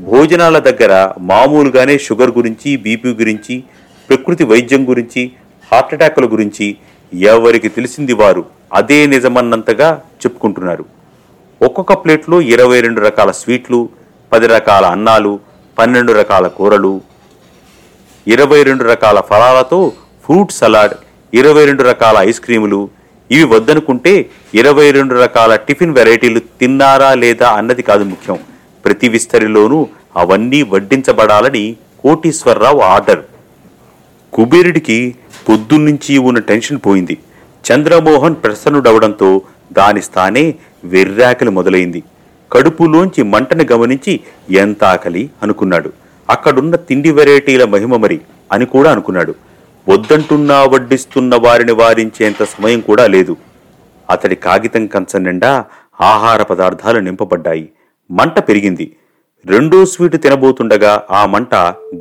భోజనాల 0.00 0.58
దగ్గర 0.58 0.92
మామూలుగానే 1.32 1.98
షుగర్ 1.98 2.30
గురించి 2.38 2.76
బీపీ 2.76 3.08
గురించి 3.08 3.56
ప్రకృతి 4.08 4.44
వైద్యం 4.44 4.88
గురించి 4.90 5.24
హార్ట్ 5.72 5.94
అటాకుల 5.94 6.26
గురించి 6.32 6.76
ఎవరికి 7.12 7.68
తెలిసింది 7.68 8.12
వారు 8.12 8.44
అదే 8.72 9.06
నిజమన్నంతగా 9.06 10.02
చెప్పుకుంటున్నారు. 10.22 10.84
ఒక్కొక్క 11.62 11.92
ప్లేట్లో 11.92 12.40
ఇరవై 12.40 12.80
రెండు 12.80 13.00
రకాల 13.00 13.30
స్వీట్లు 13.30 13.88
పది 14.32 14.46
రకాల 14.46 14.84
అన్నాలు 14.86 15.40
పన్నెండు 15.78 16.12
రకాల 16.12 16.46
కూరలు 16.46 17.00
ఇరవై 18.26 18.62
రెండు 18.62 18.84
రకాల 18.84 19.20
ఫలాలతో 19.20 19.92
ఫ్రూట్ 20.24 20.52
సలాడ్ 20.52 20.94
ఇరవై 21.34 21.64
రెండు 21.64 21.82
రకాల 21.82 22.16
ఐస్ 22.18 22.40
క్రీములు. 22.40 22.88
ఇవి 23.30 23.44
వద్దనుకుంటే 23.44 24.30
ఇరవై 24.54 24.90
రెండు 24.90 25.14
రకాల 25.14 25.56
టిఫిన్ 25.56 25.94
వెరైటీలు 25.94 26.40
తిన్నారా 26.60 27.14
లేదా 27.14 27.48
అన్నది 27.48 27.82
కాదు 27.82 28.04
ముఖ్యం. 28.04 28.38
ప్రతి 28.84 29.08
విస్తరిలోనూ 29.08 29.88
అవన్నీ 30.16 30.62
వడ్డించబడాలని 30.62 31.76
కోటీశ్వరరావు 32.02 32.80
ఆర్డర్ 32.80 33.22
కుబేరుడికి 34.32 35.14
పొద్దున్నుంచి 35.48 36.18
ఉన్న 36.18 36.38
టెన్షన్ 36.38 36.80
పోయింది. 36.86 37.18
చంద్రమోహన్ 37.72 38.36
ప్రసన్నుడవడంతో 38.44 39.42
దాని 39.72 40.02
స్థానే 40.02 40.54
వెర్రాకలి 40.84 41.50
మొదలైంది. 41.50 42.02
కడుపులోంచి 42.52 43.22
మంటని 43.22 43.66
గమనించి 43.72 44.20
ఎంత 44.50 44.84
ఆకలి? 44.84 45.30
అనుకున్నాడు. 45.42 45.92
అక్కడున్న 46.30 46.76
తిండి 46.76 47.10
వెరైటీల 47.10 47.64
మహిమ 47.64 47.96
మరి 47.96 48.20
అని 48.52 48.66
కూడా 48.66 48.92
అనుకున్నాడు. 48.92 49.34
వద్దంటున్నా 49.88 50.64
వడ్డిస్తున్న 50.64 51.36
వారిని 51.36 51.72
వారించేంత 51.72 52.44
సమయం 52.44 52.80
కూడా 52.80 53.06
లేదు. 53.06 53.36
అతడి 54.10 54.36
కాగితం 54.36 54.86
కంచం 54.86 55.22
నిండా 55.24 55.64
ఆహార 56.00 56.42
పదార్థాలు 56.42 56.98
నింపబడ్డాయి. 56.98 57.68
మంట 58.10 58.38
పెరిగింది. 58.38 58.96
రెండో 59.46 59.84
స్వీటు 59.84 60.16
తినబోతుండగా 60.16 61.02
ఆ 61.10 61.26
మంట 61.26 61.54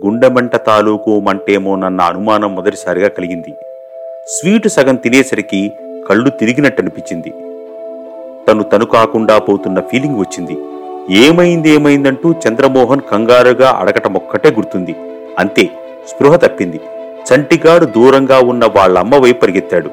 గుండెమంట 0.05 0.55
తాలూకు 0.55 0.65
తాలూకు 0.65 1.19
మంటేమోనన్న 1.19 2.01
అనుమానం 2.01 2.55
మొదటిసారిగా 2.55 3.07
కలిగింది. 3.07 3.51
స్వీటు 4.27 4.67
సగం 4.67 4.95
తినేసరికి 4.95 5.71
కళ్ళు 6.09 6.29
తిరిగినట్టు 6.29 6.81
అనిపించింది 6.81 7.29
తను 8.47 8.63
తను 8.63 8.85
కాకుండా 8.85 9.37
పోతున్న 9.37 9.79
ఫీలింగ్ 9.79 10.19
వచ్చింది. 10.19 10.57
ఏమైంది 11.15 11.69
ఏమైందంటూ 11.69 12.31
చంద్రమోహన్ 12.31 13.01
కంగారుగా 13.11 13.69
అడగటం 13.69 14.13
ఒక్కటే 14.13 14.49
గుర్తుంది. 14.49 14.95
అంతే 15.39 15.69
స్పృహ 16.07 16.35
తప్పింది. 16.35 16.79
చంటిగాడు 17.33 17.85
దూరంగా 17.85 18.39
ఉన్న 18.39 18.65
వాళ్ళమ్మ 18.65 19.15
వైపు 19.15 19.41
పరిగెత్తాడు. 19.41 19.89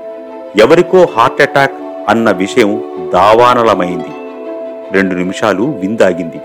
ఎవరికో 0.57 1.07
హార్ట్ 1.17 1.43
అటాక్ 1.43 1.73
అన్న 2.09 2.31
విషయం 2.31 2.83
దావానలమైంది. 3.15 4.13
రెండు 4.93 5.15
నిమిషాలు 5.15 5.63
విందాగింది. 5.63 6.41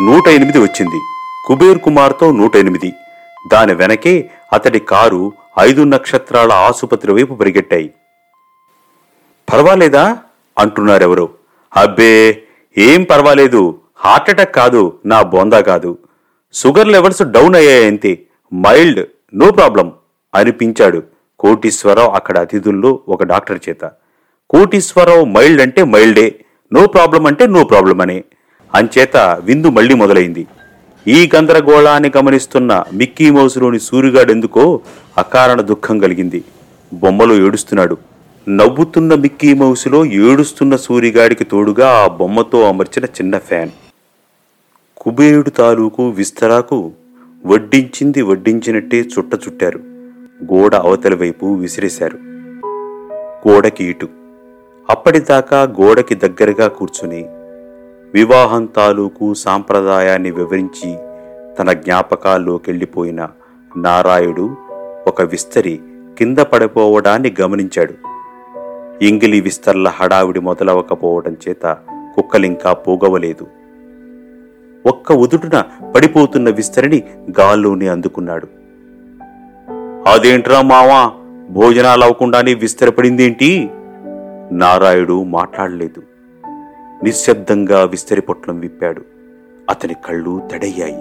నూట 0.00 0.28
ఎనిమిది 0.28 0.58
వచ్చింది. 0.58 1.00
కుబేర్ 1.46 1.78
కుమార్తో 1.78 2.32
నూట 2.32 2.56
ఎనిమిది 2.56 2.92
దాని 3.52 3.74
వెనకే 3.74 4.30
అతడి 4.52 4.80
కారు 4.80 5.32
ఐదు 5.58 5.82
నక్షత్రాల 5.82 6.52
ఆసుపత్రి 6.52 7.12
వైపు 7.12 7.34
పరిగెట్టాయి. 7.34 7.94
పర్వాలేదా? 9.52 10.18
అంటున్నారెవరో. 10.58 11.28
అబ్బే 11.76 12.42
ఏం 12.78 13.02
పర్వాలేదు. 13.02 13.80
హార్ట్అటాక్ 13.96 14.54
కాదు 14.54 14.98
నా 15.06 15.22
బోందా 15.22 15.60
కాదు. 15.60 15.98
షుగర్ 16.54 16.88
లెవెల్స్ 16.88 17.22
డౌన్ 17.22 17.54
అయ్యాయంతే. 17.54 18.22
మైల్డ్ 18.54 19.06
నో 19.34 19.50
ప్రాబ్లం 19.50 19.92
అనిపించాడు. 20.34 21.02
కోటీశ్వరరావు 21.38 22.10
అక్కడ 22.10 22.38
అతిథుల్లో 22.38 23.00
ఒక 23.08 23.22
డాక్టర్ 23.22 23.60
చేత. 23.68 23.90
కోటీశ్వరరావు 24.50 25.24
మైల్డ్ 25.24 25.62
అంటే 25.62 25.84
మైల్డే 25.84 26.44
నో 26.72 26.86
ప్రాబ్లం 26.86 27.26
అంటే 27.26 27.46
నో 27.46 27.64
ప్రాబ్లం 27.64 28.00
అనే 28.00 28.24
అంచేత 28.74 29.16
విందు 29.16 29.66
మళ్ళీ 29.66 29.94
మొదలైంది. 29.94 30.46
ఈ 31.06 31.30
గందరగోళాన్ని 31.36 32.12
గమనిస్తున్న 32.16 32.84
మిక్కీ 32.92 33.30
మౌసులోని 33.30 33.80
సూరిగాడెందుకో 33.80 34.80
అకారణ 35.18 35.60
దుఃఖం 35.60 35.98
కలిగింది. 35.98 36.44
బొమ్మలో 36.94 37.34
ఏడుస్తున్నాడు. 37.34 37.96
నవ్వుతున్న 38.48 39.14
మిక్కీ 39.14 39.54
మౌసులో 39.54 40.04
ఏడుస్తున్న 40.04 40.76
సూరిగాడికి 40.76 41.44
తోడుగా 41.44 41.88
ఆ 41.90 42.08
బొమ్మతో 42.08 42.68
అమర్చిన 42.68 43.04
చిన్న 43.04 43.38
ఫ్యాన్. 43.38 43.70
కుబేరుడు 44.96 45.50
తాలూకు 45.50 46.08
విస్తరాకు 46.08 46.92
వడ్డించింది 47.46 48.22
వడ్డించినట్టే 48.22 49.00
చుట్ట 49.00 49.34
చుట్టారు. 49.34 49.78
గోడ 50.52 50.74
అవతలి 50.74 51.16
వైపు 51.16 51.54
విసిరేశారు. 51.54 52.18
గోడకి 53.48 53.84
ఇటు. 53.84 54.08
అప్పటిదాకా 54.90 55.62
గోడకి 55.62 56.14
దగ్గరగా 56.14 56.68
కూర్చుని 56.68 57.26
వివాహం 58.14 58.66
తాలూకు 58.66 59.34
సాంప్రదాయాన్ని 59.34 60.30
వివరించి 60.30 60.96
తన 61.58 61.72
జ్ఞాపకాల్లోకెళ్ళిపోయిన 61.72 63.28
నారాయుడు 63.76 64.56
ఒక 65.06 65.22
విస్తరి 65.22 65.80
కింద 66.18 66.38
పడిపోవడాన్ని 66.38 67.34
గమనించాడు. 67.40 67.94
ఇంగిలి 69.04 69.40
విస్తర్ల 69.40 69.88
హడావిడి 69.88 70.40
మొదలవకపోవడం 70.40 71.36
చేత 71.48 71.76
కుక్కలింకా 72.14 72.72
పోగవలేదు. 72.72 73.46
ఒక్క 74.88 75.12
ఉదుటున 75.12 75.64
పడిపోతున్న 75.94 76.50
విస్తరిని 76.50 77.02
గాల్లోనే 77.40 77.88
అందుకున్నాడు. 77.88 78.48
అదేంట్రా 80.08 80.62
మావా 80.62 81.12
భోజనాలు 81.50 82.02
అవ్వకుండానే 82.02 82.54
విస్తరపడిందేంటి? 82.54 83.70
నారాయుడు 84.52 85.24
మాట్లాడలేదు. 85.24 86.02
నిశ్శబ్దంగా 87.04 87.84
విస్తరి 87.84 88.20
పొట్లం 88.20 88.60
విప్పాడు. 88.60 89.02
అతని 89.70 89.94
కళ్ళు 89.94 90.48
తడయ్యాయి. 90.52 90.96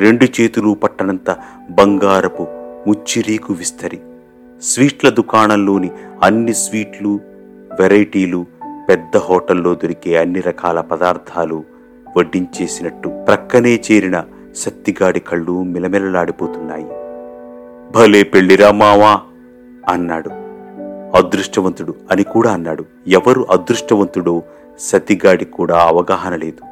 రెండు 0.00 0.24
చేతులు 0.24 0.74
పట్టనంత 0.74 1.36
బంగారపు 1.70 2.46
ముచ్చిరీకు 2.86 3.52
విస్తరి. 3.54 3.98
స్వీట్ల 4.62 5.08
దుకాణంలోని 5.08 5.90
అన్ని 6.22 6.54
స్వీట్లు 6.54 7.20
వెరైటీలు 7.80 8.46
పెద్ద 8.88 9.16
హోటల్లో 9.16 9.74
దొరికే 9.74 10.16
అన్ని 10.16 10.40
రకాల 10.40 10.80
పదార్థాలు 10.80 11.64
వడ్డించేసినట్టు 12.16 13.08
ప్రక్కనే 13.08 13.80
చేరిన 13.92 14.24
సత్తిగాడి 14.56 15.20
కళ్ళు 15.20 15.62
మిలమిలలాడిపోతున్నాయి. 15.62 16.86
భలే 17.92 18.22
పెళ్ళిరా 18.22 18.70
మావా! 18.70 19.20
అన్నాడు. 19.88 20.39
అదృష్టవంతుడు 21.14 21.94
అని 22.10 22.22
కూడా 22.22 22.52
అన్నాడు. 22.52 22.84
ఎవరు 23.06 23.46
అదృష్టవంతుడో 23.50 24.42
సతిగాడి 24.78 25.44
కూడా 25.44 25.78
అవగాహన 25.78 26.36
లేదు. 26.36 26.64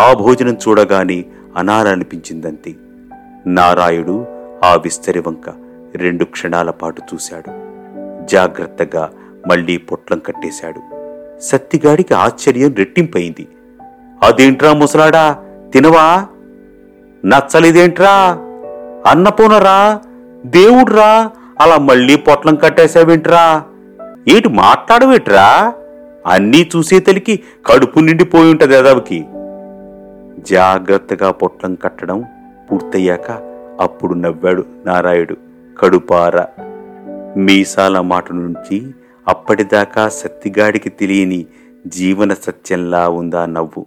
ఆ 0.00 0.12
భోజనం 0.12 0.56
చూడగానే 0.68 1.24
అనాలనిపించిందంతే. 1.56 2.74
నారాయుడు 3.46 4.26
ఆ 4.64 4.74
విస్తరి 4.74 5.18
వంక 5.18 5.54
రెండు 5.96 6.24
క్షణాల 6.24 6.70
పాటు 6.70 7.02
చూశాడు. 7.14 7.50
జాగ్రత్తగా 8.26 9.10
మళ్ళీ 9.46 9.76
పొట్లం 9.76 10.18
కట్టేశాడు. 10.18 10.82
సత్తిగాడికి 11.40 12.14
ఆశ్చర్యం 12.14 12.74
రెట్టింపయింది 12.74 13.48
అదేంట్రా 14.22 14.72
ముసలాడా? 14.72 15.38
తినవా? 15.72 16.26
నచ్చలేదేంట్రా? 17.26 18.38
అన్నపూనరా 19.06 20.00
దేవుడ్రా? 20.46 21.30
అలా 21.62 21.78
మళ్ళీ 21.78 22.16
పొట్లం 22.16 22.54
కట్టేశావేంట్రా? 22.56 23.64
ఏంటి 24.28 24.48
మాట్లాడవేట్రా? 24.48 25.74
అన్నీ 26.26 26.70
చూసే 26.76 26.98
తలికి 27.00 27.42
కడుపు 27.66 28.00
నిండిపోయి 28.00 28.50
ఉంటది 28.50 28.74
ఎదవకి 28.74 29.24
జాగ్రత్తగా 30.50 31.30
పొట్లం 31.30 31.74
కట్టడం 31.74 32.24
పూర్తయ్యాక 32.70 33.30
అప్పుడు 33.80 34.14
నవ్వాడు 34.14 34.64
నారాయుడు 34.86 35.36
కడుపార. 35.78 36.44
మీసాల 37.36 38.00
మాట 38.00 38.32
నుంచి 38.32 38.94
అప్పటిదాకా 39.28 40.08
సత్తిగాడికి 40.08 40.88
తెలియని 40.88 41.46
జీవన 41.86 42.34
సత్యంలా 42.34 43.08
ఉందా 43.08 43.46
నవ్వు. 43.46 43.86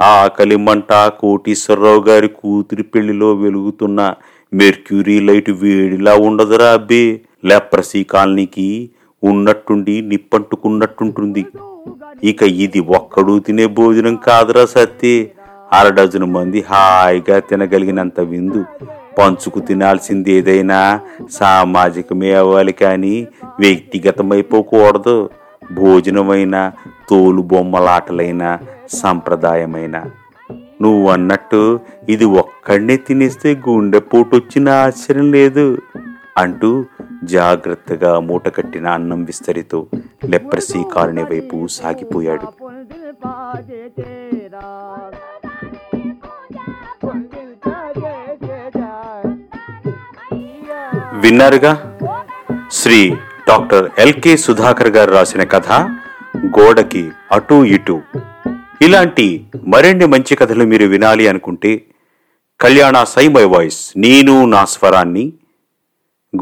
ఆకలి 0.00 0.56
మంట 0.56 0.92
కోటీశ్వరరావు 1.20 2.00
గారి 2.00 2.28
కూతురి 2.28 2.82
పెళ్ళిలో 2.82 3.34
వెలుగుతున్న 3.34 4.14
మెర్క్యూరీ 4.58 5.20
లైట్ 5.20 5.50
వేడిలా 5.50 6.12
ఉండదురా 6.26 6.68
అబ్బే 6.72 7.20
లెప్రసీ 7.44 8.04
కాలనీకి 8.04 8.68
ఉన్నట్టుండి 9.22 10.00
నిప్పంటుకున్నట్టుంటుంది. 10.00 11.42
ఇక 12.24 12.42
ఇది 12.42 12.80
ఒక్కడు 12.80 13.38
తినే 13.38 13.66
భోజనం 13.78 14.16
కాదురా 14.16 14.64
సత్తి. 14.64 15.30
అర 15.72 15.86
డజను 15.88 16.26
మంది 16.26 16.60
హాయిగా 16.70 17.38
తినగలిగినంత 17.38 18.20
విందు. 18.20 18.62
పంచుకు 19.18 19.60
తినాల్సింది 19.60 20.32
ఏదైనా 20.32 21.00
సామాజికమే 21.30 22.30
అవ్వాలి 22.32 22.72
కానీ 22.72 23.14
వ్యక్తిగతమైపోకూడదు. 23.60 25.30
భోజనమైన 25.72 26.56
తోలు 27.10 27.42
బొమ్మలాటలైన 27.42 28.58
సంప్రదాయమైన. 29.02 29.96
నువ్వు 30.82 31.10
అన్నట్టు 31.10 31.80
ఇది 32.08 32.24
ఒక్కడినే 32.24 32.96
తినేస్తే 32.96 33.50
గుండెపోటు 33.68 34.36
వచ్చిన 34.36 34.68
ఆశ్చర్యం 34.68 35.32
లేదు 35.32 35.78
అంటూ 36.38 36.84
జాగ్రత్తగా 37.24 38.20
మూట 38.20 38.48
కట్టిన 38.48 38.86
అన్నం 38.86 39.24
విస్తరితో 39.24 39.86
లెప్రసీ 40.24 40.80
కాలనీ 40.92 41.22
వైపు 41.22 41.66
సాగిపోయాడు. 41.66 42.46
విన్నారుగా? 51.14 51.72
శ్రీ 52.72 53.16
డాక్టర్ 53.48 53.90
ఎల్కే 53.98 54.36
సుధాకర్ 54.36 54.88
గారు 54.88 55.12
రాసిన 55.12 55.44
కథ 55.44 55.72
గోడకి 56.58 57.10
అటూ 57.32 57.64
ఇటూ. 57.64 58.00
ఇలాంటి 58.82 59.44
మరిన్ని 59.66 60.06
మంచి 60.06 60.34
కథలు 60.34 60.64
మీరు 60.64 60.86
వినాలి 60.86 61.28
అనుకుంటే 61.28 61.82
కళ్యాణ 62.60 63.04
సై 63.04 63.28
మై 63.28 63.44
వాయిస్ 63.44 63.92
నేను 63.96 64.44
నా 64.44 64.64
స్వరాన్ని 64.64 65.32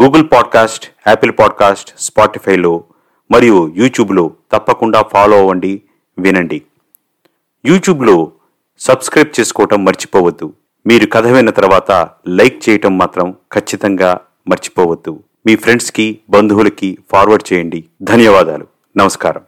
గూగుల్ 0.02 0.28
పాడ్కాస్ట్ 0.32 0.90
యాపిల్ 1.08 1.32
పాడ్కాస్ట్ 1.38 1.94
స్పాటిఫైలో 1.98 2.84
మరియు 3.30 3.72
యూట్యూబ్లో 3.76 4.30
తప్పకుండా 4.52 5.02
ఫాలో 5.02 5.38
అవ్వండి 5.38 5.82
వినండి. 6.18 6.62
యూట్యూబ్లో 7.66 8.32
సబ్స్క్రైబ్ 8.78 9.40
చేసుకోవటం 9.40 9.84
మర్చిపోవద్దు. 9.84 10.52
మీరు 10.86 11.06
కథ 11.06 11.26
విన్న 11.26 11.50
తర్వాత 11.50 12.10
లైక్ 12.28 12.68
చేయటం 12.68 12.98
మాత్రం 12.98 13.34
ఖచ్చితంగా 13.52 14.20
మర్చిపోవద్దు. 14.48 15.22
మీ 15.46 15.56
ఫ్రెండ్స్కి 15.56 16.18
బంధువులకి 16.30 16.98
ఫార్వర్డ్ 17.12 17.52
చేయండి. 17.52 17.84
ధన్యవాదాలు. 18.02 18.66
నమస్కారం. 18.96 19.42